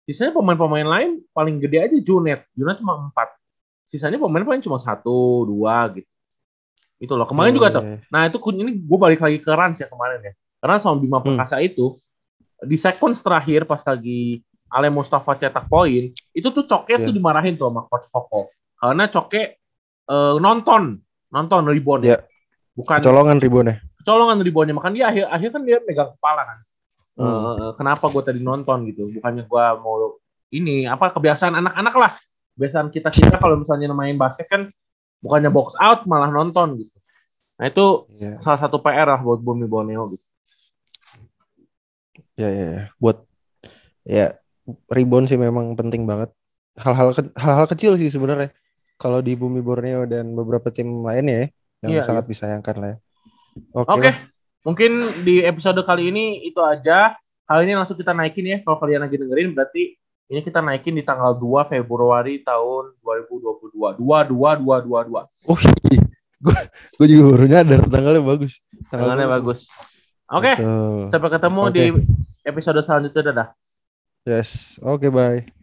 Sisanya 0.04 0.36
pemain-pemain 0.36 0.84
lain 0.84 1.10
paling 1.32 1.56
gede 1.56 1.78
aja 1.80 1.96
Junet. 2.04 2.44
Junet 2.52 2.76
cuma 2.78 3.08
4. 3.08 3.88
Sisanya 3.88 4.20
pemain 4.20 4.44
paling 4.44 4.60
cuma 4.60 4.76
1, 4.76 5.00
2 5.00 5.96
gitu. 5.96 6.10
Itu 7.00 7.12
loh. 7.16 7.24
Kemarin 7.24 7.56
yeah, 7.56 7.58
juga 7.58 7.68
tuh. 7.72 7.84
Iya, 7.88 7.96
iya. 7.96 8.12
Nah, 8.12 8.22
itu 8.28 8.38
ini 8.60 8.72
gue 8.76 8.98
balik 9.00 9.20
lagi 9.24 9.40
ke 9.40 9.50
Rans 9.50 9.80
ya 9.80 9.88
kemarin 9.88 10.20
ya. 10.20 10.32
Karena 10.60 10.76
sama 10.76 11.00
Bima 11.00 11.18
hmm. 11.18 11.32
Perkasa 11.32 11.56
hmm. 11.56 11.68
itu 11.72 11.96
di 12.60 12.76
seconds 12.76 13.24
terakhir 13.24 13.64
pas 13.64 13.80
lagi 13.80 14.44
Ale 14.70 14.86
Mustafa 14.92 15.34
cetak 15.34 15.66
poin, 15.66 16.06
itu 16.12 16.48
tuh 16.54 16.62
Coke 16.68 16.94
yeah. 16.94 17.02
tuh 17.02 17.10
dimarahin 17.10 17.58
tuh 17.58 17.72
sama 17.72 17.90
coach 17.90 18.06
Koko. 18.06 18.54
Karena 18.78 19.10
Coke 19.10 19.58
uh, 20.06 20.38
nonton, 20.38 20.94
nonton 21.32 21.66
rebound. 21.66 22.06
Yeah. 22.06 22.22
Bukan 22.78 23.02
colongan 23.02 23.42
reboundnya 23.42 23.82
colongan 24.04 24.40
ribonnya 24.40 24.74
makan 24.76 24.92
dia 24.96 25.10
akhir 25.10 25.24
akhir 25.28 25.48
kan 25.54 25.62
dia 25.64 25.78
megang 25.84 26.10
kepala 26.16 26.42
kan 26.44 26.58
hmm. 27.20 27.24
uh, 27.26 27.70
kenapa 27.76 28.08
gue 28.08 28.22
tadi 28.24 28.40
nonton 28.40 28.88
gitu 28.88 29.08
bukannya 29.18 29.44
gue 29.44 29.64
mau 29.80 30.18
ini 30.50 30.88
apa 30.88 31.14
kebiasaan 31.14 31.54
anak-anak 31.58 31.94
lah 31.94 32.12
kebiasaan 32.56 32.88
kita 32.90 33.08
kita 33.12 33.36
kalau 33.38 33.60
misalnya 33.60 33.92
main 33.94 34.16
basket 34.18 34.48
kan 34.50 34.68
bukannya 35.20 35.52
box 35.52 35.76
out 35.78 36.08
malah 36.08 36.32
nonton 36.32 36.80
gitu 36.80 36.94
nah 37.60 37.68
itu 37.68 38.08
yeah. 38.16 38.40
salah 38.40 38.60
satu 38.60 38.80
PR 38.80 39.04
lah 39.04 39.20
buat 39.20 39.40
Bumi 39.44 39.68
Borneo 39.68 40.08
gitu 40.08 40.26
ya 42.40 42.48
yeah, 42.48 42.50
ya 42.50 42.60
yeah. 42.64 42.82
buat 42.96 43.16
ya 44.08 44.26
rebound 44.88 45.28
sih 45.28 45.36
memang 45.36 45.76
penting 45.76 46.08
banget 46.08 46.32
hal-hal 46.80 47.12
hal-hal 47.36 47.66
kecil 47.68 48.00
sih 48.00 48.08
sebenarnya 48.08 48.48
kalau 49.00 49.20
di 49.24 49.36
Bumi 49.36 49.60
Borneo 49.60 50.08
dan 50.08 50.32
beberapa 50.32 50.68
tim 50.72 51.04
lainnya 51.04 51.44
ya 51.44 51.46
yang 51.80 51.92
yeah, 52.00 52.04
sangat 52.04 52.28
yeah. 52.28 52.30
disayangkan 52.36 52.76
lah 52.76 52.88
ya. 52.92 52.96
Oke. 53.74 53.86
Okay. 53.86 53.98
Okay. 53.98 54.14
Mungkin 54.60 54.90
di 55.24 55.40
episode 55.40 55.80
kali 55.82 56.12
ini 56.12 56.44
itu 56.44 56.60
aja. 56.60 57.16
Hal 57.48 57.66
ini 57.66 57.74
langsung 57.74 57.96
kita 57.96 58.12
naikin 58.12 58.46
ya. 58.46 58.58
Kalau 58.62 58.78
kalian 58.78 59.02
lagi 59.02 59.16
dengerin 59.16 59.56
berarti 59.56 59.96
ini 60.30 60.40
kita 60.46 60.62
naikin 60.62 60.94
di 60.94 61.02
tanggal 61.02 61.34
2 61.34 61.66
Februari 61.66 62.44
tahun 62.46 62.94
2022. 63.02 63.98
22222. 63.98 65.50
Oh, 65.50 65.58
gue 66.40 66.56
gue 66.96 67.06
juga 67.08 67.22
baru 67.34 67.46
nyadar 67.50 67.80
tanggalnya 67.90 68.22
bagus. 68.22 68.52
Tanggal 68.88 69.16
tanggalnya 69.16 69.28
bagus. 69.28 69.60
Oke. 70.30 70.52
Okay. 70.54 71.10
Sampai 71.10 71.30
ketemu 71.34 71.62
okay. 71.66 71.72
di 71.74 71.84
episode 72.46 72.80
selanjutnya. 72.86 73.22
Dadah. 73.32 73.48
Yes. 74.28 74.78
Oke, 74.84 75.08
okay, 75.08 75.10
bye. 75.10 75.59